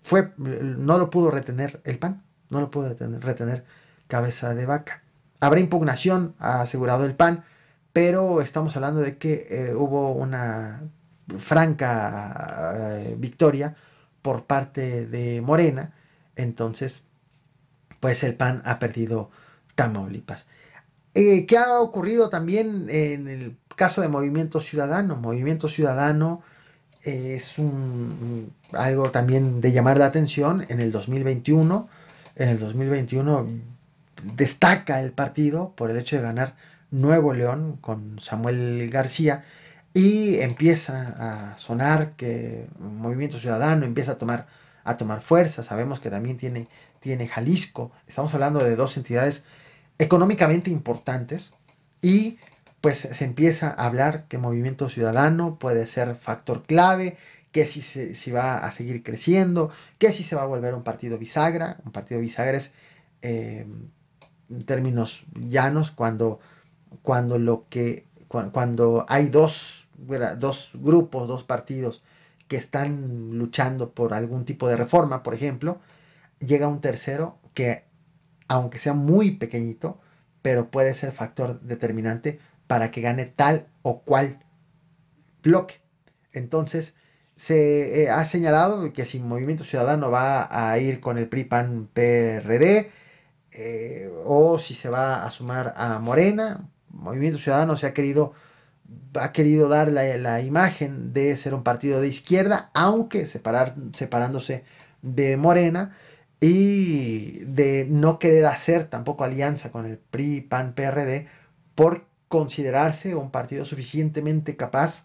fue, 0.01 0.33
no 0.38 0.97
lo 0.97 1.11
pudo 1.11 1.31
retener 1.31 1.83
el 1.85 1.99
PAN, 1.99 2.25
no 2.49 2.61
lo 2.61 2.71
pudo 2.71 2.88
retener, 2.88 3.66
cabeza 4.09 4.55
de 4.55 4.64
vaca. 4.64 5.03
Habrá 5.40 5.61
impugnación, 5.61 6.35
ha 6.38 6.62
asegurado 6.62 7.05
el 7.05 7.14
PAN, 7.14 7.45
pero 7.96 8.42
estamos 8.42 8.76
hablando 8.76 9.00
de 9.00 9.16
que 9.16 9.46
eh, 9.48 9.74
hubo 9.74 10.12
una 10.12 10.82
franca 11.38 12.74
eh, 12.76 13.16
victoria 13.18 13.74
por 14.20 14.44
parte 14.44 15.06
de 15.06 15.40
Morena, 15.40 15.94
entonces 16.35 17.04
pues 17.98 18.22
el 18.22 18.35
PAN 18.35 18.61
ha 18.66 18.78
perdido 18.78 19.30
Tamaulipas. 19.74 20.44
Eh, 21.14 21.46
¿Qué 21.46 21.56
ha 21.56 21.80
ocurrido 21.80 22.28
también 22.28 22.88
en 22.90 23.28
el 23.28 23.56
caso 23.76 24.02
de 24.02 24.09
Movimiento 24.09 24.61
Ciudadano? 24.61 25.16
Movimiento 25.16 25.66
Ciudadano 25.66 26.42
es 27.00 27.56
un, 27.59 28.52
algo 28.74 29.11
también 29.11 29.62
de 29.62 29.72
llamar 29.72 29.96
la 29.96 30.04
atención 30.04 30.66
en 30.68 30.80
el 30.80 30.92
2021. 30.92 31.88
En 32.35 32.50
el 32.50 32.59
2021 32.59 33.48
destaca 34.37 35.00
el 35.00 35.12
partido 35.12 35.72
por 35.74 35.90
el 35.90 35.96
hecho 35.96 36.16
de 36.16 36.22
ganar 36.22 36.56
Nuevo 36.90 37.33
León 37.33 37.79
con 37.81 38.18
Samuel 38.20 38.88
García 38.90 39.44
y 39.92 40.37
empieza 40.40 41.53
a 41.53 41.59
sonar 41.59 42.11
que 42.16 42.68
Movimiento 42.79 43.38
Ciudadano 43.38 43.87
empieza 43.87 44.12
a 44.12 44.18
tomar, 44.18 44.46
a 44.85 44.96
tomar 44.96 45.20
fuerza. 45.20 45.62
Sabemos 45.62 46.01
que 46.01 46.11
también 46.11 46.37
tiene 46.37 46.68
tiene 47.07 47.29
Jalisco. 47.29 47.92
Estamos 48.09 48.35
hablando 48.35 48.64
de 48.64 48.75
dos 48.75 48.96
entidades 48.96 49.44
económicamente 49.99 50.70
importantes 50.70 51.53
y 52.03 52.38
pues 52.81 52.99
se 52.99 53.25
empieza 53.25 53.68
a 53.70 53.87
hablar 53.87 54.25
que 54.27 54.38
Movimiento 54.38 54.88
Ciudadano 54.88 55.57
puede 55.61 55.87
ser 55.87 56.16
factor 56.16 56.64
clave, 56.64 57.16
que 57.53 57.64
si, 57.64 57.81
si 57.81 58.31
va 58.33 58.59
a 58.59 58.72
seguir 58.72 59.05
creciendo, 59.05 59.70
que 59.99 60.11
si 60.11 60.25
se 60.25 60.35
va 60.35 60.42
a 60.42 60.46
volver 60.46 60.75
un 60.75 60.83
partido 60.83 61.16
bisagra. 61.16 61.79
Un 61.85 61.92
partido 61.92 62.20
bisagra 62.20 62.59
es, 62.59 62.72
em, 63.22 63.88
en 64.51 64.62
términos 64.64 65.25
llanos, 65.35 65.92
cuando, 65.92 66.40
cuando, 67.02 67.38
lo 67.38 67.66
que, 67.68 68.06
cuando 68.28 69.06
hay 69.09 69.28
dos, 69.28 69.88
dos 70.38 70.70
grupos, 70.74 71.28
dos 71.28 71.44
partidos 71.44 72.02
que 72.48 72.56
están 72.56 73.38
luchando 73.38 73.90
por 73.90 74.14
algún 74.14 74.44
tipo 74.44 74.68
de 74.68 74.76
reforma, 74.76 75.22
por 75.22 75.35
ejemplo, 75.35 75.80
llega 76.38 76.68
un 76.68 76.80
tercero 76.80 77.38
que, 77.54 77.85
aunque 78.48 78.78
sea 78.78 78.94
muy 78.94 79.32
pequeñito, 79.32 79.98
pero 80.42 80.70
puede 80.70 80.94
ser 80.94 81.12
factor 81.12 81.61
determinante 81.61 82.38
para 82.66 82.90
que 82.90 83.00
gane 83.00 83.24
tal 83.26 83.66
o 83.82 84.02
cual 84.02 84.38
bloque. 85.42 85.80
Entonces, 86.32 86.94
se 87.37 88.04
eh, 88.04 88.11
ha 88.11 88.24
señalado 88.24 88.92
que 88.92 89.04
si 89.04 89.20
Movimiento 89.20 89.64
Ciudadano 89.64 90.11
va 90.11 90.48
a 90.50 90.78
ir 90.78 91.00
con 91.00 91.18
el 91.18 91.28
PRI-PAN-PRD 91.28 92.90
eh, 93.52 94.11
o 94.24 94.59
si 94.59 94.74
se 94.74 94.88
va 94.88 95.24
a 95.24 95.30
sumar 95.30 95.72
a 95.76 95.98
Morena, 95.98 96.68
Movimiento 97.07 97.38
Ciudadano 97.38 97.77
se 97.77 97.87
ha 97.87 97.95
querido, 97.95 98.33
ha 99.14 99.33
querido 99.33 99.69
dar 99.69 99.90
la, 99.90 100.40
imagen 100.40 101.12
de 101.12 101.37
ser 101.37 101.55
un 101.55 101.62
partido 101.62 102.01
de 102.01 102.09
izquierda, 102.09 102.71
aunque 102.75 103.27
separándose 103.27 104.64
de 105.03 105.37
Morena, 105.37 105.97
y 106.40 107.45
de 107.45 107.87
no 107.88 108.19
querer 108.19 108.45
hacer 108.47 108.85
tampoco 108.85 109.25
alianza 109.25 109.71
con 109.73 109.87
el 109.87 109.99
PRI, 109.99 110.42
PAN, 110.42 110.75
PRD 110.75 111.29
por 111.75 112.05
considerarse 112.29 113.14
un 113.14 113.31
partido 113.31 113.64
suficientemente 113.64 114.57
capaz 114.57 115.05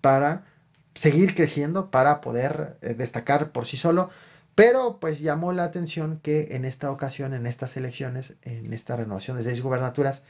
para 0.00 0.44
seguir 0.94 1.34
creciendo, 1.34 1.90
para 1.90 2.20
poder 2.20 2.78
eh, 2.82 2.94
destacar 2.94 3.52
por 3.52 3.66
sí 3.66 3.76
solo. 3.76 4.10
Pero 4.54 4.98
pues 5.00 5.20
llamó 5.20 5.52
la 5.52 5.64
atención 5.64 6.20
que 6.22 6.48
en 6.52 6.64
esta 6.64 6.90
ocasión, 6.90 7.32
en 7.34 7.46
estas 7.46 7.76
elecciones, 7.76 8.34
en 8.42 8.72
esta 8.72 8.96
renovación 8.96 9.36
de 9.36 9.44
seis 9.44 9.62
gubernaturas, 9.62 10.22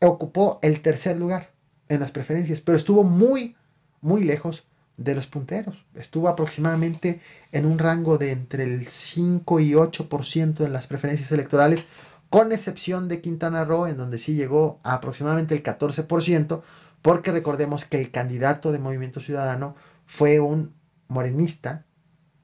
ocupó 0.00 0.58
el 0.62 0.80
tercer 0.80 1.16
lugar 1.18 1.50
en 1.88 2.00
las 2.00 2.12
preferencias, 2.12 2.60
pero 2.60 2.76
estuvo 2.76 3.02
muy, 3.04 3.56
muy 4.00 4.24
lejos 4.24 4.64
de 4.96 5.14
los 5.14 5.26
punteros. 5.26 5.84
Estuvo 5.94 6.28
aproximadamente 6.28 7.20
en 7.52 7.64
un 7.64 7.78
rango 7.78 8.18
de 8.18 8.32
entre 8.32 8.64
el 8.64 8.86
5 8.86 9.60
y 9.60 9.72
8% 9.72 10.64
en 10.64 10.72
las 10.72 10.86
preferencias 10.86 11.32
electorales, 11.32 11.86
con 12.28 12.52
excepción 12.52 13.08
de 13.08 13.20
Quintana 13.20 13.64
Roo, 13.64 13.86
en 13.86 13.96
donde 13.96 14.18
sí 14.18 14.34
llegó 14.34 14.78
a 14.82 14.94
aproximadamente 14.94 15.54
el 15.54 15.62
14%, 15.62 16.62
porque 17.00 17.32
recordemos 17.32 17.84
que 17.84 17.98
el 17.98 18.10
candidato 18.10 18.72
de 18.72 18.80
Movimiento 18.80 19.20
Ciudadano 19.20 19.74
fue 20.04 20.40
un 20.40 20.74
morenista 21.06 21.86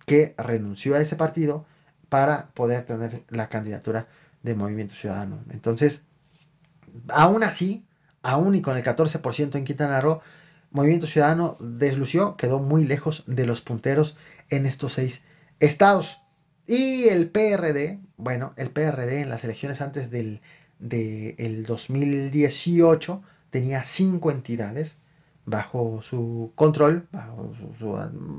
que 0.07 0.35
renunció 0.38 0.95
a 0.95 1.01
ese 1.01 1.17
partido 1.17 1.67
para 2.09 2.51
poder 2.55 2.85
tener 2.85 3.25
la 3.29 3.49
candidatura 3.49 4.07
de 4.43 4.55
Movimiento 4.55 4.95
Ciudadano. 4.95 5.40
Entonces, 5.51 6.03
aún 7.09 7.42
así, 7.42 7.87
aún 8.22 8.54
y 8.54 8.62
con 8.62 8.76
el 8.76 8.85
14% 8.85 9.57
en 9.57 9.64
Quintana 9.64 10.00
Roo, 10.00 10.20
Movimiento 10.70 11.07
Ciudadano 11.07 11.57
deslució, 11.61 12.37
quedó 12.37 12.59
muy 12.59 12.85
lejos 12.85 13.22
de 13.26 13.46
los 13.46 13.61
punteros 13.61 14.16
en 14.50 14.66
estos 14.66 14.94
seis 14.94 15.22
estados. 15.61 16.18
Y 16.66 17.09
el 17.09 17.30
PRD, 17.30 18.00
bueno, 18.16 18.54
el 18.57 18.70
PRD 18.70 19.20
en 19.20 19.28
las 19.28 19.44
elecciones 19.44 19.80
antes 19.80 20.11
del, 20.11 20.40
del 20.78 21.64
2018 21.64 23.22
tenía 23.50 23.85
cinco 23.85 24.30
entidades 24.33 24.96
bajo 25.46 26.02
su 26.02 26.52
control, 26.54 27.07
bajo 27.12 27.54
su, 27.78 27.96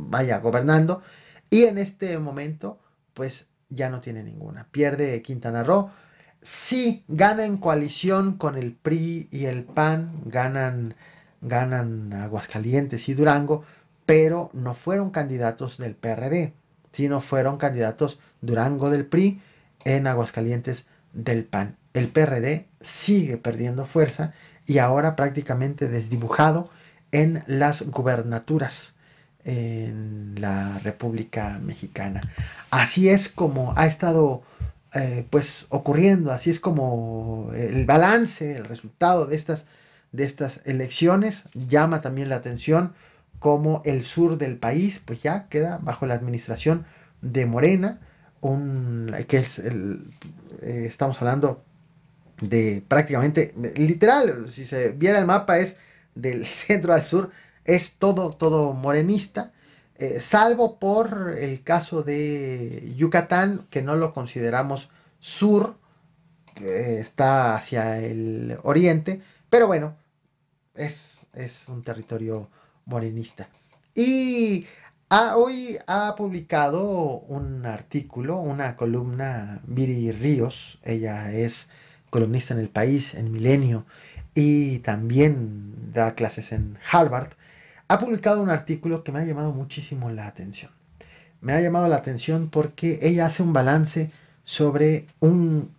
vaya 0.10 0.40
gobernando, 0.40 1.02
y 1.50 1.64
en 1.64 1.78
este 1.78 2.18
momento 2.20 2.80
pues 3.14 3.48
ya 3.70 3.90
no 3.90 4.02
tiene 4.02 4.24
ninguna. 4.24 4.68
Pierde 4.72 5.22
Quintana 5.22 5.64
Roo. 5.64 5.90
Sí, 6.46 7.04
gana 7.08 7.44
en 7.44 7.58
coalición 7.58 8.38
con 8.38 8.56
el 8.56 8.74
PRI 8.74 9.30
y 9.32 9.46
el 9.46 9.64
PAN, 9.64 10.22
ganan, 10.26 10.94
ganan 11.42 12.14
Aguascalientes 12.14 13.10
y 13.10 13.16
Durango, 13.16 13.64
pero 14.06 14.52
no 14.54 14.76
fueron 14.76 15.10
candidatos 15.10 15.80
del 15.80 15.96
PRD, 15.96 16.54
sino 16.92 17.20
fueron 17.20 17.58
candidatos 17.58 18.20
Durango 18.42 18.92
del 18.92 19.08
PRI 19.08 19.42
en 19.86 20.06
Aguascalientes 20.06 20.86
del 21.14 21.46
PAN. 21.46 21.78
El 21.96 22.10
PRD 22.10 22.68
sigue 22.80 23.38
perdiendo 23.38 23.88
fuerza 23.88 24.32
y 24.68 24.78
ahora 24.78 25.16
prácticamente 25.16 25.88
desdibujado 25.88 26.70
en 27.12 27.44
las 27.48 27.88
gubernaturas 27.88 28.94
en 29.46 30.36
la 30.38 30.78
República 30.78 31.58
Mexicana. 31.58 32.22
Así 32.70 33.10
es 33.10 33.30
como 33.30 33.74
ha 33.76 33.88
estado 33.88 34.44
eh, 34.96 35.28
pues 35.30 35.66
ocurriendo, 35.70 36.32
así 36.32 36.50
es 36.50 36.62
como 36.62 37.52
el 37.54 37.86
balance, 37.86 38.56
el 38.56 38.64
resultado 38.66 39.26
de 39.26 39.36
estas, 39.36 39.66
de 40.14 40.24
estas 40.24 40.62
elecciones 40.64 41.44
llama 41.54 42.00
también 42.00 42.30
la 42.30 42.38
atención 42.38 42.94
como 43.40 43.82
el 43.84 44.04
sur 44.04 44.38
del 44.38 44.58
país 44.58 45.02
pues 45.04 45.22
ya 45.22 45.50
queda 45.50 45.80
bajo 45.82 46.06
la 46.06 46.14
administración 46.14 46.86
de 47.22 47.46
Morena, 47.46 48.00
un, 48.40 49.14
que 49.28 49.38
es 49.38 49.60
el, 49.60 50.12
eh, 50.62 50.86
estamos 50.88 51.22
hablando 51.22 51.64
de 52.42 52.84
prácticamente, 52.88 53.54
literal, 53.76 54.50
si 54.50 54.66
se 54.66 54.92
viera 54.92 55.20
el 55.20 55.26
mapa 55.26 55.58
es 55.60 55.76
del 56.14 56.46
centro 56.46 56.94
al 56.94 57.04
sur, 57.04 57.32
es 57.66 57.96
todo, 57.96 58.32
todo 58.32 58.74
morenista, 58.74 59.52
eh, 59.98 60.20
salvo 60.20 60.78
por 60.78 61.36
el 61.38 61.64
caso 61.64 62.04
de 62.04 62.94
Yucatán, 62.98 63.66
que 63.70 63.82
no 63.82 63.96
lo 63.96 64.14
consideramos 64.14 64.90
sur, 65.20 65.78
que 66.54 67.00
está 67.00 67.56
hacia 67.56 68.00
el 68.00 68.58
oriente, 68.64 69.22
pero 69.50 69.68
bueno, 69.68 69.96
es, 70.76 71.28
es 71.34 71.68
un 71.70 71.82
territorio 71.82 72.50
morenista. 72.86 73.48
Y 73.94 74.66
hoy 75.10 75.78
ha 75.88 76.16
publicado 76.18 77.20
un 77.20 77.66
artículo, 77.66 78.38
una 78.38 78.76
columna, 78.76 79.62
Miri 79.66 80.12
Ríos, 80.12 80.80
ella 80.84 81.32
es 81.32 81.70
columnista 82.10 82.54
en 82.54 82.60
El 82.60 82.70
País, 82.70 83.14
en 83.14 83.32
Milenio, 83.32 83.86
y 84.34 84.80
también 84.80 85.94
da 85.94 86.16
clases 86.16 86.52
en 86.52 86.78
Harvard, 86.92 87.32
ha 87.88 88.00
publicado 88.00 88.42
un 88.42 88.50
artículo 88.50 89.04
que 89.04 89.12
me 89.12 89.20
ha 89.20 89.26
llamado 89.26 89.54
muchísimo 89.54 90.10
la 90.10 90.28
atención. 90.28 90.72
Me 91.42 91.54
ha 91.54 91.62
llamado 91.62 91.88
la 91.88 91.98
atención 91.98 92.50
porque 92.50 93.00
ella 93.02 93.28
hace 93.28 93.44
un 93.44 93.54
balance 93.54 94.12
sobre 94.44 95.08
un, 95.20 95.72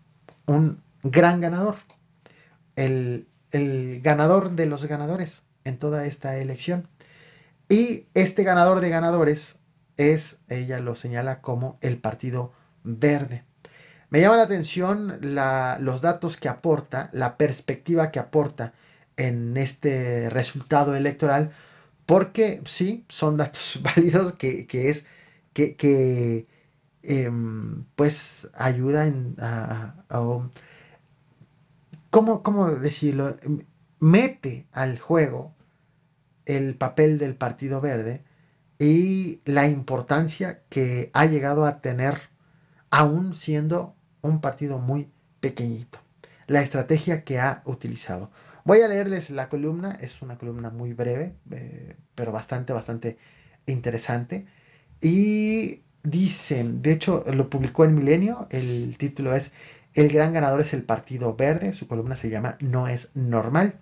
gran 1.03 1.40
ganador, 1.40 1.77
el, 2.77 3.27
el 3.51 4.01
ganador 4.03 4.53
de 4.53 4.66
los 4.66 4.85
ganadores 4.87 5.42
en 5.64 5.79
toda 5.79 6.07
esta 6.07 6.37
elección. 6.37 6.88
Y 7.69 8.07
este 8.14 8.45
ganador 8.45 8.81
de 8.81 8.90
ganadores 8.90 9.57
es, 9.97 10.38
ella 10.49 10.79
lo 10.79 10.95
señala 10.95 11.40
como 11.40 11.79
el 11.81 11.99
Partido 11.99 12.53
Verde. 12.85 13.45
Me 14.09 14.21
llama 14.21 14.37
la 14.37 14.45
atención 14.45 15.19
los 15.21 16.01
datos 16.01 16.37
que 16.37 16.49
aporta, 16.49 17.11
la 17.12 17.37
perspectiva 17.37 18.12
que 18.12 18.21
aporta 18.21 18.73
en 19.16 19.57
este 19.57 20.31
resultado 20.31 20.95
electoral, 20.95 21.51
porque 22.07 22.62
sí, 22.64 23.05
son 23.09 23.37
datos 23.37 23.81
válidos 23.83 24.33
que, 24.33 24.66
es 24.71 25.05
que, 25.53 26.47
em, 27.03 27.85
pues 27.97 28.49
ayuda 28.55 29.12
a, 29.38 29.95
¿cómo, 32.11 32.42
¿cómo, 32.42 32.71
decirlo? 32.71 33.37
Mete 33.99 34.66
al 34.73 34.99
juego 34.99 35.55
el 36.47 36.77
papel 36.77 37.19
del 37.19 37.35
Partido 37.35 37.81
Verde 37.81 38.23
y 38.79 39.40
la 39.45 39.66
importancia 39.66 40.62
que 40.69 41.11
ha 41.12 41.27
llegado 41.27 41.64
a 41.64 41.81
tener 41.81 42.21
aún 42.90 43.35
siendo 43.35 43.95
un 44.23 44.40
partido 44.40 44.79
muy 44.79 45.11
pequeñito. 45.40 45.99
La 46.47 46.62
estrategia 46.62 47.25
que 47.25 47.40
ha 47.40 47.62
utilizado. 47.64 48.31
Voy 48.66 48.81
a 48.81 48.88
leerles 48.88 49.31
la 49.31 49.48
columna, 49.48 49.96
es 50.00 50.20
una 50.22 50.37
columna 50.38 50.70
muy 50.70 50.92
breve, 50.92 51.37
eh, 51.52 51.94
pero 52.16 52.33
bastante, 52.33 52.72
bastante 52.72 53.16
interesante. 53.64 54.44
Y 55.00 55.83
dice, 56.02 56.64
de 56.64 56.90
hecho 56.90 57.22
lo 57.33 57.48
publicó 57.48 57.85
en 57.85 57.94
Milenio, 57.94 58.48
el 58.50 58.98
título 58.98 59.33
es 59.35 59.52
El 59.94 60.09
gran 60.09 60.33
ganador 60.33 60.62
es 60.62 60.72
el 60.74 60.83
Partido 60.83 61.37
Verde, 61.37 61.72
su 61.74 61.87
columna 61.87 62.16
se 62.16 62.29
llama 62.29 62.59
No 62.61 62.88
es 62.88 63.11
normal. 63.14 63.79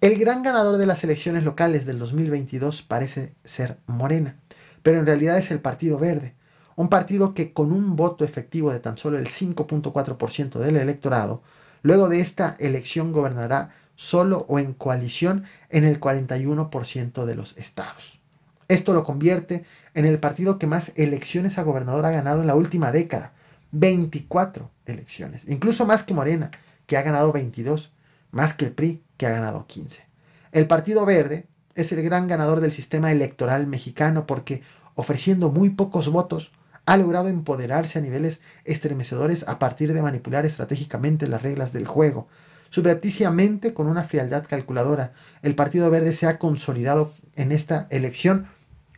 El 0.00 0.18
gran 0.18 0.42
ganador 0.42 0.76
de 0.76 0.86
las 0.86 1.04
elecciones 1.04 1.44
locales 1.44 1.86
del 1.86 2.00
2022 2.00 2.82
parece 2.82 3.34
ser 3.44 3.78
Morena, 3.86 4.40
pero 4.82 4.98
en 4.98 5.06
realidad 5.06 5.38
es 5.38 5.52
el 5.52 5.60
Partido 5.60 5.96
Verde, 6.00 6.34
un 6.74 6.88
partido 6.88 7.34
que 7.34 7.52
con 7.52 7.70
un 7.70 7.94
voto 7.94 8.24
efectivo 8.24 8.72
de 8.72 8.80
tan 8.80 8.98
solo 8.98 9.16
el 9.16 9.28
5.4% 9.28 10.58
del 10.58 10.76
electorado, 10.76 11.40
luego 11.88 12.10
de 12.10 12.20
esta 12.20 12.54
elección 12.58 13.12
gobernará 13.12 13.70
solo 13.96 14.44
o 14.50 14.58
en 14.58 14.74
coalición 14.74 15.44
en 15.70 15.84
el 15.84 15.98
41% 15.98 17.24
de 17.24 17.34
los 17.34 17.56
estados. 17.56 18.20
Esto 18.68 18.92
lo 18.92 19.04
convierte 19.04 19.64
en 19.94 20.04
el 20.04 20.18
partido 20.18 20.58
que 20.58 20.66
más 20.66 20.92
elecciones 20.96 21.56
a 21.56 21.62
gobernador 21.62 22.04
ha 22.04 22.10
ganado 22.10 22.42
en 22.42 22.46
la 22.46 22.56
última 22.56 22.92
década, 22.92 23.32
24 23.72 24.70
elecciones, 24.84 25.48
incluso 25.48 25.86
más 25.86 26.02
que 26.02 26.12
Morena, 26.12 26.50
que 26.84 26.98
ha 26.98 27.02
ganado 27.02 27.32
22, 27.32 27.90
más 28.32 28.52
que 28.52 28.66
el 28.66 28.72
PRI, 28.72 29.02
que 29.16 29.24
ha 29.24 29.30
ganado 29.30 29.66
15. 29.66 30.04
El 30.52 30.66
Partido 30.66 31.06
Verde 31.06 31.46
es 31.74 31.90
el 31.92 32.02
gran 32.02 32.28
ganador 32.28 32.60
del 32.60 32.70
sistema 32.70 33.12
electoral 33.12 33.66
mexicano 33.66 34.26
porque, 34.26 34.60
ofreciendo 34.94 35.48
muy 35.48 35.70
pocos 35.70 36.10
votos, 36.10 36.52
ha 36.88 36.96
logrado 36.96 37.28
empoderarse 37.28 37.98
a 37.98 38.00
niveles 38.00 38.40
estremecedores 38.64 39.46
a 39.46 39.58
partir 39.58 39.92
de 39.92 40.00
manipular 40.00 40.46
estratégicamente 40.46 41.28
las 41.28 41.42
reglas 41.42 41.74
del 41.74 41.86
juego. 41.86 42.28
Subrepticiamente, 42.70 43.74
con 43.74 43.88
una 43.88 44.04
frialdad 44.04 44.46
calculadora, 44.48 45.12
el 45.42 45.54
Partido 45.54 45.90
Verde 45.90 46.14
se 46.14 46.26
ha 46.26 46.38
consolidado 46.38 47.12
en 47.36 47.52
esta 47.52 47.88
elección 47.90 48.46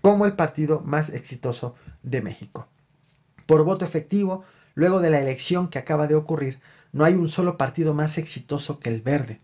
como 0.03 0.24
el 0.24 0.37
partido 0.37 0.83
más 0.83 1.09
exitoso 1.09 1.74
de 2.05 2.22
México. 2.22 2.68
Por 3.46 3.64
voto 3.64 3.85
efectivo, 3.85 4.44
luego 4.74 5.00
de 5.00 5.11
la 5.11 5.20
elección 5.20 5.66
que 5.66 5.81
acaba 5.81 6.07
de 6.07 6.14
ocurrir, 6.14 6.61
no 6.92 7.05
hay 7.05 7.14
un 7.14 7.29
solo 7.29 7.59
partido 7.59 7.92
más 7.92 8.18
exitoso 8.18 8.79
que 8.79 8.88
el 8.88 9.03
Verde. 9.03 9.40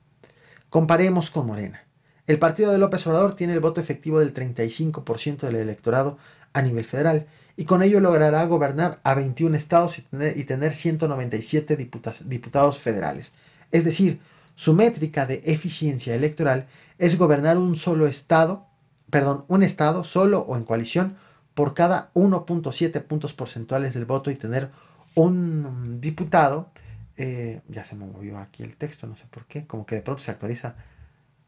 Comparemos 0.71 1.33
con 1.33 1.49
Morena. 1.49 1.85
El 2.29 2.39
partido 2.39 2.71
de 2.71 2.79
López 2.79 3.05
Obrador 3.09 3.35
tiene 3.35 3.55
el 3.55 3.61
voto 3.61 3.81
efectivo 3.81 4.21
del 4.21 4.33
35% 4.33 5.41
del 5.41 5.57
electorado 5.57 6.17
a 6.53 6.63
nivel 6.63 6.85
federal 6.85 7.27
y 7.57 7.65
con 7.65 7.83
ello 7.83 8.01
logrará 8.01 8.45
gobernar 8.45 9.01
a 9.03 9.15
21 9.15 9.57
estados 9.57 9.99
y 9.99 10.45
tener, 10.45 10.75
197 10.75 11.77
diputados 11.77 12.79
federales. 12.79 13.33
Es 13.73 13.85
decir, 13.85 14.21
su 14.55 14.75
métrica 14.75 15.27
de 15.27 15.41
eficiencia 15.45 16.15
electoral 16.15 16.67
es 16.99 17.17
gobernar 17.17 17.57
un 17.57 17.77
solo 17.77 18.07
estado, 18.07 18.67
perdón, 19.11 19.45
un 19.49 19.63
estado 19.63 20.05
solo 20.05 20.41
o 20.41 20.57
en 20.57 20.65
coalición 20.65 21.17
por 21.55 21.73
cada 21.73 22.13
1.7 22.13 23.03
puntos 23.03 23.33
porcentuales 23.33 23.95
del 23.95 24.05
voto 24.05 24.31
y 24.31 24.37
tener 24.37 24.71
un 25.15 26.01
diputado, 26.01 26.71
eh, 27.17 27.63
ya 27.69 27.83
se 27.85 27.97
me 27.97 28.05
movió 28.05 28.39
aquí 28.39 28.63
el 28.63 28.77
texto, 28.77 29.07
no 29.07 29.17
sé 29.17 29.25
por 29.31 29.47
qué, 29.47 29.67
como 29.67 29.87
que 29.87 29.95
de 29.95 30.03
pronto 30.03 30.23
se 30.23 30.31
actualiza 30.31 30.77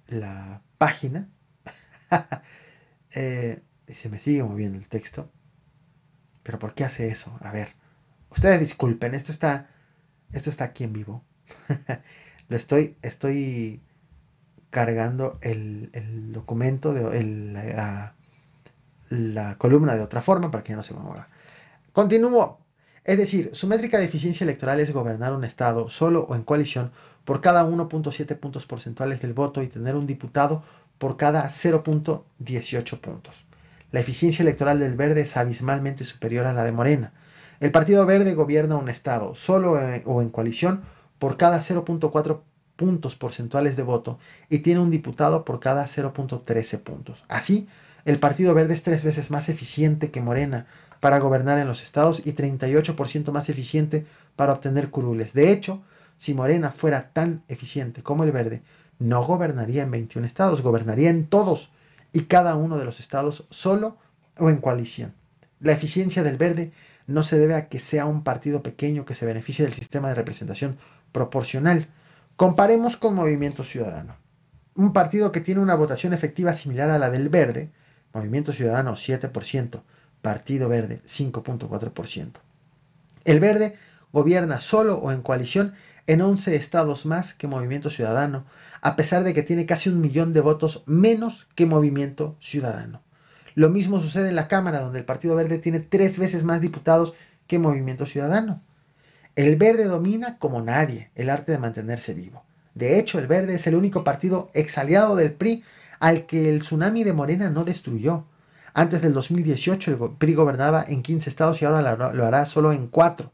la 0.06 0.62
página, 0.78 1.28
eh, 3.14 3.62
y 3.86 3.92
se 3.92 4.08
me 4.08 4.18
sigue 4.18 4.42
moviendo 4.42 4.78
el 4.78 4.88
texto, 4.88 5.30
pero 6.48 6.58
¿por 6.58 6.72
qué 6.72 6.82
hace 6.82 7.08
eso? 7.08 7.38
A 7.42 7.52
ver, 7.52 7.74
ustedes 8.30 8.58
disculpen, 8.58 9.14
esto 9.14 9.32
está, 9.32 9.68
esto 10.32 10.48
está 10.48 10.64
aquí 10.64 10.82
en 10.82 10.94
vivo. 10.94 11.22
Lo 12.48 12.56
estoy, 12.56 12.96
estoy 13.02 13.82
cargando 14.70 15.38
el, 15.42 16.32
documento, 16.32 16.94
de, 16.94 17.22
la, 17.22 18.14
la, 19.10 19.58
columna 19.58 19.94
de 19.94 20.00
otra 20.00 20.22
forma 20.22 20.50
para 20.50 20.64
que 20.64 20.74
no 20.74 20.82
se 20.82 20.94
mueva. 20.94 21.28
Continúo. 21.92 22.60
Es 23.04 23.18
decir, 23.18 23.50
su 23.52 23.66
métrica 23.66 23.98
de 23.98 24.06
eficiencia 24.06 24.44
electoral 24.44 24.80
es 24.80 24.90
gobernar 24.90 25.34
un 25.34 25.44
Estado 25.44 25.90
solo 25.90 26.22
o 26.30 26.34
en 26.34 26.44
coalición 26.44 26.92
por 27.26 27.42
cada 27.42 27.68
1.7 27.68 28.38
puntos 28.38 28.64
porcentuales 28.64 29.20
del 29.20 29.34
voto 29.34 29.62
y 29.62 29.66
tener 29.66 29.96
un 29.96 30.06
diputado 30.06 30.62
por 30.96 31.18
cada 31.18 31.46
0.18 31.50 33.00
puntos. 33.00 33.44
La 33.90 34.00
eficiencia 34.00 34.42
electoral 34.42 34.78
del 34.78 34.96
verde 34.96 35.22
es 35.22 35.36
abismalmente 35.36 36.04
superior 36.04 36.46
a 36.46 36.52
la 36.52 36.64
de 36.64 36.72
Morena. 36.72 37.12
El 37.60 37.70
Partido 37.70 38.04
Verde 38.04 38.34
gobierna 38.34 38.76
un 38.76 38.88
Estado, 38.88 39.34
solo 39.34 39.80
eh, 39.80 40.02
o 40.04 40.20
en 40.22 40.28
coalición, 40.28 40.82
por 41.18 41.36
cada 41.36 41.58
0.4 41.58 42.40
puntos 42.76 43.16
porcentuales 43.16 43.76
de 43.76 43.82
voto 43.82 44.18
y 44.48 44.60
tiene 44.60 44.80
un 44.80 44.90
diputado 44.90 45.44
por 45.44 45.58
cada 45.58 45.84
0.13 45.86 46.78
puntos. 46.78 47.24
Así, 47.28 47.68
el 48.04 48.20
Partido 48.20 48.54
Verde 48.54 48.74
es 48.74 48.82
tres 48.82 49.04
veces 49.04 49.30
más 49.30 49.48
eficiente 49.48 50.10
que 50.10 50.20
Morena 50.20 50.66
para 51.00 51.18
gobernar 51.18 51.58
en 51.58 51.66
los 51.66 51.82
estados 51.82 52.22
y 52.24 52.34
38% 52.34 53.32
más 53.32 53.48
eficiente 53.48 54.06
para 54.36 54.52
obtener 54.52 54.90
curules. 54.90 55.32
De 55.32 55.50
hecho, 55.50 55.82
si 56.16 56.34
Morena 56.34 56.70
fuera 56.70 57.10
tan 57.12 57.42
eficiente 57.48 58.02
como 58.02 58.24
el 58.24 58.32
Verde, 58.32 58.62
no 58.98 59.24
gobernaría 59.24 59.82
en 59.82 59.90
21 59.90 60.26
estados, 60.26 60.62
gobernaría 60.62 61.10
en 61.10 61.26
todos 61.26 61.70
y 62.12 62.22
cada 62.22 62.56
uno 62.56 62.78
de 62.78 62.84
los 62.84 63.00
estados 63.00 63.46
solo 63.50 63.98
o 64.38 64.50
en 64.50 64.58
coalición. 64.58 65.14
La 65.60 65.72
eficiencia 65.72 66.22
del 66.22 66.36
Verde 66.36 66.72
no 67.06 67.22
se 67.22 67.38
debe 67.38 67.54
a 67.54 67.68
que 67.68 67.80
sea 67.80 68.06
un 68.06 68.22
partido 68.22 68.62
pequeño 68.62 69.04
que 69.04 69.14
se 69.14 69.26
beneficie 69.26 69.64
del 69.64 69.74
sistema 69.74 70.08
de 70.08 70.14
representación 70.14 70.76
proporcional. 71.12 71.88
Comparemos 72.36 72.96
con 72.96 73.14
Movimiento 73.14 73.64
Ciudadano. 73.64 74.16
Un 74.74 74.92
partido 74.92 75.32
que 75.32 75.40
tiene 75.40 75.60
una 75.60 75.74
votación 75.74 76.12
efectiva 76.12 76.54
similar 76.54 76.90
a 76.90 76.98
la 76.98 77.10
del 77.10 77.28
Verde, 77.28 77.70
Movimiento 78.12 78.52
Ciudadano 78.52 78.92
7%, 78.92 79.82
Partido 80.22 80.68
Verde 80.68 81.00
5.4%. 81.04 82.32
El 83.24 83.40
Verde 83.40 83.74
gobierna 84.12 84.60
solo 84.60 84.98
o 84.98 85.10
en 85.10 85.22
coalición 85.22 85.74
en 86.08 86.22
11 86.22 86.56
estados 86.56 87.04
más 87.04 87.34
que 87.34 87.46
Movimiento 87.46 87.90
Ciudadano, 87.90 88.46
a 88.80 88.96
pesar 88.96 89.24
de 89.24 89.34
que 89.34 89.42
tiene 89.42 89.66
casi 89.66 89.90
un 89.90 90.00
millón 90.00 90.32
de 90.32 90.40
votos 90.40 90.82
menos 90.86 91.46
que 91.54 91.66
Movimiento 91.66 92.34
Ciudadano. 92.40 93.02
Lo 93.54 93.68
mismo 93.68 94.00
sucede 94.00 94.30
en 94.30 94.34
la 94.34 94.48
Cámara, 94.48 94.80
donde 94.80 95.00
el 95.00 95.04
Partido 95.04 95.36
Verde 95.36 95.58
tiene 95.58 95.80
tres 95.80 96.18
veces 96.18 96.44
más 96.44 96.62
diputados 96.62 97.12
que 97.46 97.58
Movimiento 97.58 98.06
Ciudadano. 98.06 98.62
El 99.36 99.56
Verde 99.56 99.84
domina 99.84 100.38
como 100.38 100.62
nadie 100.62 101.10
el 101.14 101.28
arte 101.28 101.52
de 101.52 101.58
mantenerse 101.58 102.14
vivo. 102.14 102.42
De 102.74 102.98
hecho, 102.98 103.18
el 103.18 103.26
Verde 103.26 103.56
es 103.56 103.66
el 103.66 103.74
único 103.74 104.02
partido 104.02 104.50
exaliado 104.54 105.14
del 105.14 105.34
PRI 105.34 105.62
al 106.00 106.24
que 106.24 106.48
el 106.48 106.62
tsunami 106.62 107.04
de 107.04 107.12
Morena 107.12 107.50
no 107.50 107.64
destruyó. 107.64 108.24
Antes 108.72 109.02
del 109.02 109.12
2018 109.12 109.90
el 109.90 110.16
PRI 110.16 110.34
gobernaba 110.34 110.84
en 110.88 111.02
15 111.02 111.28
estados 111.28 111.60
y 111.60 111.66
ahora 111.66 112.14
lo 112.14 112.24
hará 112.24 112.46
solo 112.46 112.72
en 112.72 112.86
4. 112.86 113.30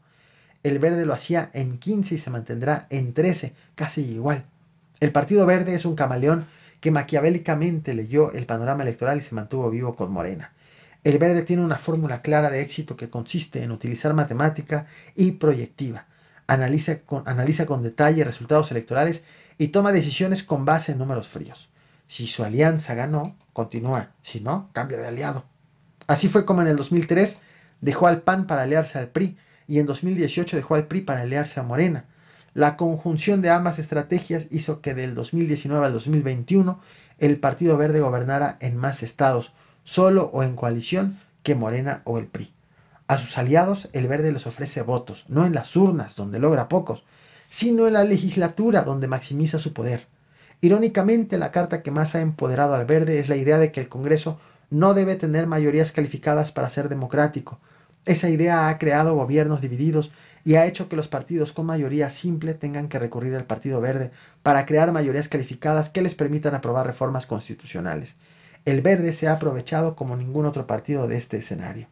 El 0.65 0.79
Verde 0.79 1.05
lo 1.05 1.13
hacía 1.13 1.51
en 1.53 1.77
15 1.77 2.15
y 2.15 2.17
se 2.17 2.31
mantendrá 2.31 2.87
en 2.89 3.13
13, 3.13 3.53
casi 3.75 4.01
igual. 4.01 4.45
El 4.99 5.11
Partido 5.11 5.45
Verde 5.45 5.75
es 5.75 5.85
un 5.85 5.93
camaleón 5.93 6.47
que 6.79 6.89
maquiavélicamente 6.89 7.93
leyó 7.93 8.31
el 8.31 8.47
panorama 8.47 8.81
electoral 8.81 9.19
y 9.19 9.21
se 9.21 9.35
mantuvo 9.35 9.69
vivo 9.69 9.95
con 9.95 10.11
Morena. 10.11 10.53
El 11.03 11.19
Verde 11.19 11.43
tiene 11.43 11.63
una 11.63 11.77
fórmula 11.77 12.23
clara 12.23 12.49
de 12.49 12.61
éxito 12.61 12.97
que 12.97 13.09
consiste 13.09 13.61
en 13.61 13.71
utilizar 13.71 14.15
matemática 14.15 14.87
y 15.13 15.33
proyectiva. 15.33 16.07
Analiza 16.47 16.97
con, 17.01 17.21
analiza 17.27 17.67
con 17.67 17.83
detalle 17.83 18.23
resultados 18.23 18.71
electorales 18.71 19.21
y 19.59 19.67
toma 19.67 19.91
decisiones 19.91 20.41
con 20.41 20.65
base 20.65 20.93
en 20.93 20.97
números 20.97 21.27
fríos. 21.27 21.69
Si 22.07 22.25
su 22.25 22.43
alianza 22.43 22.95
ganó, 22.95 23.35
continúa. 23.53 24.13
Si 24.23 24.39
no, 24.39 24.71
cambia 24.73 24.97
de 24.97 25.09
aliado. 25.09 25.45
Así 26.07 26.27
fue 26.27 26.43
como 26.43 26.63
en 26.63 26.69
el 26.69 26.75
2003 26.75 27.37
dejó 27.81 28.07
al 28.07 28.23
PAN 28.23 28.47
para 28.47 28.63
aliarse 28.63 28.97
al 28.97 29.09
PRI 29.09 29.37
y 29.67 29.79
en 29.79 29.85
2018 29.85 30.55
dejó 30.55 30.75
al 30.75 30.87
PRI 30.87 31.01
para 31.01 31.21
aliarse 31.21 31.59
a 31.59 31.63
Morena. 31.63 32.05
La 32.53 32.77
conjunción 32.77 33.41
de 33.41 33.49
ambas 33.49 33.79
estrategias 33.79 34.47
hizo 34.49 34.81
que 34.81 34.93
del 34.93 35.15
2019 35.15 35.85
al 35.85 35.93
2021 35.93 36.79
el 37.19 37.39
Partido 37.39 37.77
Verde 37.77 37.99
gobernara 37.99 38.57
en 38.61 38.77
más 38.77 39.03
estados, 39.03 39.53
solo 39.83 40.29
o 40.33 40.43
en 40.43 40.55
coalición, 40.55 41.19
que 41.43 41.55
Morena 41.55 42.01
o 42.05 42.17
el 42.17 42.27
PRI. 42.27 42.53
A 43.07 43.17
sus 43.17 43.37
aliados 43.37 43.89
el 43.93 44.07
Verde 44.07 44.31
les 44.31 44.47
ofrece 44.47 44.81
votos, 44.81 45.25
no 45.27 45.45
en 45.45 45.53
las 45.53 45.75
urnas, 45.75 46.15
donde 46.15 46.39
logra 46.39 46.69
pocos, 46.69 47.03
sino 47.49 47.87
en 47.87 47.93
la 47.93 48.03
legislatura, 48.03 48.81
donde 48.81 49.07
maximiza 49.07 49.59
su 49.59 49.73
poder. 49.73 50.07
Irónicamente, 50.61 51.37
la 51.37 51.51
carta 51.51 51.83
que 51.83 51.91
más 51.91 52.15
ha 52.15 52.21
empoderado 52.21 52.73
al 52.75 52.85
verde 52.85 53.19
es 53.19 53.29
la 53.29 53.35
idea 53.35 53.57
de 53.57 53.71
que 53.71 53.81
el 53.81 53.89
Congreso 53.89 54.39
no 54.69 54.93
debe 54.93 55.15
tener 55.15 55.47
mayorías 55.47 55.91
calificadas 55.91 56.51
para 56.51 56.69
ser 56.69 56.89
democrático. 56.89 57.59
Esa 58.05 58.29
idea 58.29 58.69
ha 58.69 58.77
creado 58.77 59.15
gobiernos 59.15 59.61
divididos 59.61 60.11
y 60.43 60.55
ha 60.55 60.65
hecho 60.65 60.87
que 60.87 60.95
los 60.95 61.07
partidos 61.07 61.53
con 61.53 61.65
mayoría 61.65 62.11
simple 62.11 62.53
tengan 62.53 62.87
que 62.87 62.99
recurrir 62.99 63.35
al 63.35 63.45
Partido 63.45 63.81
Verde 63.81 64.11
para 64.43 64.65
crear 64.67 64.91
mayorías 64.91 65.27
calificadas 65.27 65.89
que 65.89 66.03
les 66.03 66.13
permitan 66.13 66.53
aprobar 66.53 66.85
reformas 66.85 67.25
constitucionales. 67.25 68.15
El 68.63 68.81
Verde 68.81 69.11
se 69.11 69.27
ha 69.27 69.33
aprovechado 69.33 69.95
como 69.95 70.15
ningún 70.15 70.45
otro 70.45 70.67
partido 70.67 71.07
de 71.07 71.17
este 71.17 71.37
escenario. 71.37 71.87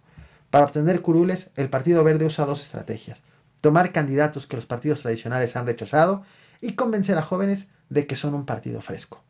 Para 0.51 0.65
obtener 0.65 1.01
curules, 1.01 1.49
el 1.55 1.69
Partido 1.69 2.03
Verde 2.03 2.25
usa 2.25 2.45
dos 2.45 2.61
estrategias. 2.61 3.23
Tomar 3.61 3.91
candidatos 3.91 4.45
que 4.45 4.55
los 4.55 4.67
partidos 4.67 5.01
tradicionales 5.01 5.55
han 5.55 5.65
rechazado 5.65 6.23
y 6.61 6.73
convencer 6.73 7.17
a 7.17 7.23
jóvenes 7.23 7.67
de 7.89 8.05
que 8.05 8.15
son 8.15 8.35
un 8.35 8.45
partido 8.45 8.81
fresco. 8.81 9.23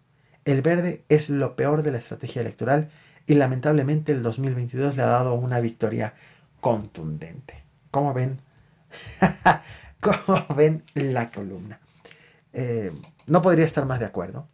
El 0.44 0.62
verde 0.62 1.06
es 1.08 1.30
lo 1.30 1.56
peor 1.56 1.84
de 1.84 1.92
la 1.92 1.98
estrategia 1.98 2.42
electoral 2.42 2.90
y 3.26 3.36
lamentablemente 3.36 4.12
el 4.12 4.24
2022 4.24 4.98
le 4.98 5.04
ha 5.04 5.08
dado 5.08 5.34
una 5.36 5.62
victoria 5.62 6.14
contundente. 6.64 7.66
¿Cómo 7.92 8.14
ven? 8.14 8.40
¿Cómo 10.00 10.46
ven 10.56 10.82
la 10.94 11.30
columna? 11.30 11.80
Eh, 12.54 12.94
no 13.28 13.42
podría 13.42 13.66
estar 13.66 13.86
más 13.86 14.00
de 14.00 14.06
acuerdo. 14.06 14.48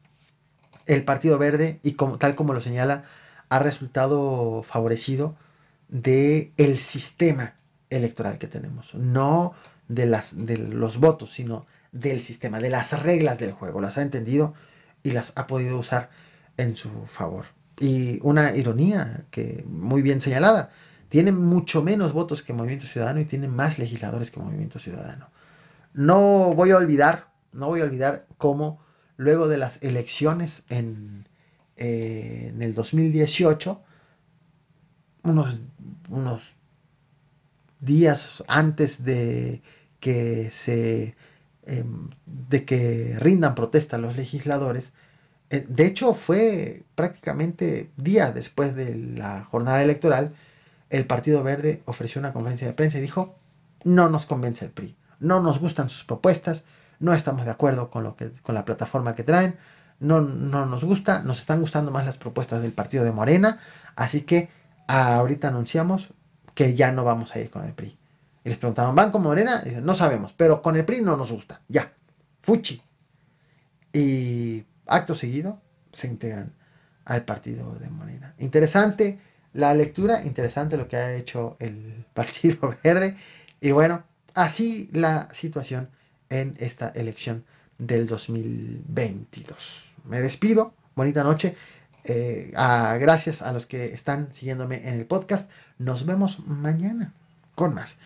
El 0.87 1.05
Partido 1.05 1.37
Verde, 1.37 1.79
y 1.83 1.93
como, 1.93 2.17
tal 2.17 2.33
como 2.33 2.53
lo 2.53 2.61
señala, 2.61 3.03
ha 3.49 3.59
resultado 3.59 4.63
favorecido 4.63 5.37
de 5.87 6.51
el 6.57 6.79
sistema 6.79 7.53
electoral 7.91 8.39
que 8.39 8.47
tenemos. 8.47 8.95
No 8.95 9.53
de, 9.87 10.07
las, 10.07 10.47
de 10.47 10.57
los 10.57 10.97
votos, 10.97 11.31
sino 11.31 11.67
del 11.91 12.21
sistema, 12.21 12.59
de 12.59 12.71
las 12.71 12.99
reglas 13.03 13.37
del 13.37 13.51
juego. 13.51 13.81
Las 13.81 13.99
ha 13.99 14.01
entendido 14.01 14.55
y 15.03 15.11
las 15.11 15.33
ha 15.35 15.45
podido 15.45 15.77
usar 15.77 16.09
en 16.57 16.75
su 16.75 16.89
favor. 17.05 17.45
Y 17.79 18.19
una 18.23 18.55
ironía 18.55 19.25
que 19.29 19.63
muy 19.67 20.01
bien 20.01 20.21
señalada, 20.21 20.71
tiene 21.09 21.31
mucho 21.31 21.83
menos 21.83 22.13
votos 22.13 22.41
que 22.41 22.53
Movimiento 22.53 22.87
Ciudadano 22.87 23.19
y 23.19 23.25
tiene 23.25 23.47
más 23.47 23.79
legisladores 23.79 24.31
que 24.31 24.39
Movimiento 24.39 24.79
Ciudadano. 24.79 25.29
No 25.93 26.53
voy 26.53 26.71
a 26.71 26.77
olvidar, 26.77 27.27
no 27.51 27.67
voy 27.67 27.81
a 27.81 27.83
olvidar 27.83 28.25
cómo 28.37 28.79
luego 29.17 29.47
de 29.47 29.57
las 29.57 29.81
elecciones 29.83 30.63
en, 30.69 31.27
eh, 31.75 32.51
en 32.53 32.61
el 32.61 32.73
2018, 32.73 33.81
unos, 35.23 35.61
unos 36.09 36.55
días 37.81 38.43
antes 38.47 39.03
de 39.03 39.61
que 39.99 40.49
se 40.51 41.15
Em, 41.69 42.09
de 42.25 42.65
que 42.65 43.15
rindan 43.19 43.53
protesta 43.53 43.99
los 43.99 44.15
legisladores. 44.17 44.91
Eh, 45.51 45.65
de 45.69 45.85
hecho, 45.85 46.15
fue 46.15 46.83
prácticamente 46.95 47.91
días 47.95 48.33
después 48.33 48.75
de 48.75 48.95
la 48.95 49.43
jornada 49.45 49.83
electoral, 49.83 50.33
el 50.89 51.05
Partido 51.05 51.43
Verde 51.43 51.81
ofreció 51.85 52.19
una 52.19 52.33
conferencia 52.33 52.67
de 52.67 52.73
prensa 52.73 52.97
y 52.97 53.01
dijo, 53.01 53.35
no 53.83 54.09
nos 54.09 54.25
convence 54.25 54.65
el 54.65 54.71
PRI, 54.71 54.97
no 55.19 55.41
nos 55.41 55.59
gustan 55.59 55.89
sus 55.89 56.03
propuestas, 56.03 56.63
no 56.99 57.13
estamos 57.13 57.45
de 57.45 57.51
acuerdo 57.51 57.89
con, 57.89 58.03
lo 58.03 58.15
que, 58.15 58.31
con 58.41 58.55
la 58.55 58.65
plataforma 58.65 59.15
que 59.15 59.23
traen, 59.23 59.57
no, 59.99 60.21
no 60.21 60.65
nos 60.65 60.83
gusta, 60.83 61.21
nos 61.23 61.39
están 61.39 61.59
gustando 61.59 61.91
más 61.91 62.05
las 62.05 62.17
propuestas 62.17 62.61
del 62.61 62.71
partido 62.71 63.03
de 63.03 63.11
Morena, 63.11 63.59
así 63.95 64.21
que 64.21 64.49
ahorita 64.87 65.49
anunciamos 65.49 66.09
que 66.55 66.75
ya 66.75 66.91
no 66.91 67.03
vamos 67.03 67.35
a 67.35 67.39
ir 67.39 67.49
con 67.49 67.65
el 67.65 67.73
PRI. 67.73 67.97
Y 68.43 68.49
les 68.49 68.57
preguntaban, 68.57 68.95
¿van 68.95 69.11
con 69.11 69.21
Morena? 69.21 69.61
No 69.81 69.95
sabemos, 69.95 70.33
pero 70.33 70.61
con 70.61 70.75
el 70.75 70.85
PRI 70.85 71.01
no 71.01 71.15
nos 71.15 71.31
gusta. 71.31 71.61
Ya, 71.67 71.93
fuchi. 72.41 72.81
Y 73.93 74.65
acto 74.87 75.15
seguido 75.15 75.61
se 75.91 76.07
integran 76.07 76.53
al 77.05 77.23
partido 77.25 77.73
de 77.75 77.89
Morena. 77.89 78.35
Interesante 78.39 79.19
la 79.53 79.73
lectura, 79.73 80.23
interesante 80.23 80.77
lo 80.77 80.87
que 80.87 80.97
ha 80.97 81.15
hecho 81.15 81.57
el 81.59 82.05
Partido 82.13 82.75
Verde. 82.83 83.15
Y 83.61 83.71
bueno, 83.71 84.03
así 84.33 84.89
la 84.93 85.27
situación 85.33 85.89
en 86.29 86.55
esta 86.59 86.89
elección 86.89 87.45
del 87.77 88.07
2022. 88.07 89.93
Me 90.05 90.21
despido, 90.21 90.73
bonita 90.95 91.23
noche. 91.23 91.55
Eh, 92.03 92.51
gracias 92.53 93.41
a 93.41 93.51
los 93.51 93.65
que 93.65 93.93
están 93.93 94.33
siguiéndome 94.33 94.87
en 94.87 94.95
el 94.95 95.05
podcast. 95.05 95.51
Nos 95.77 96.05
vemos 96.05 96.39
mañana 96.45 97.13
con 97.55 97.73
más. 97.73 97.97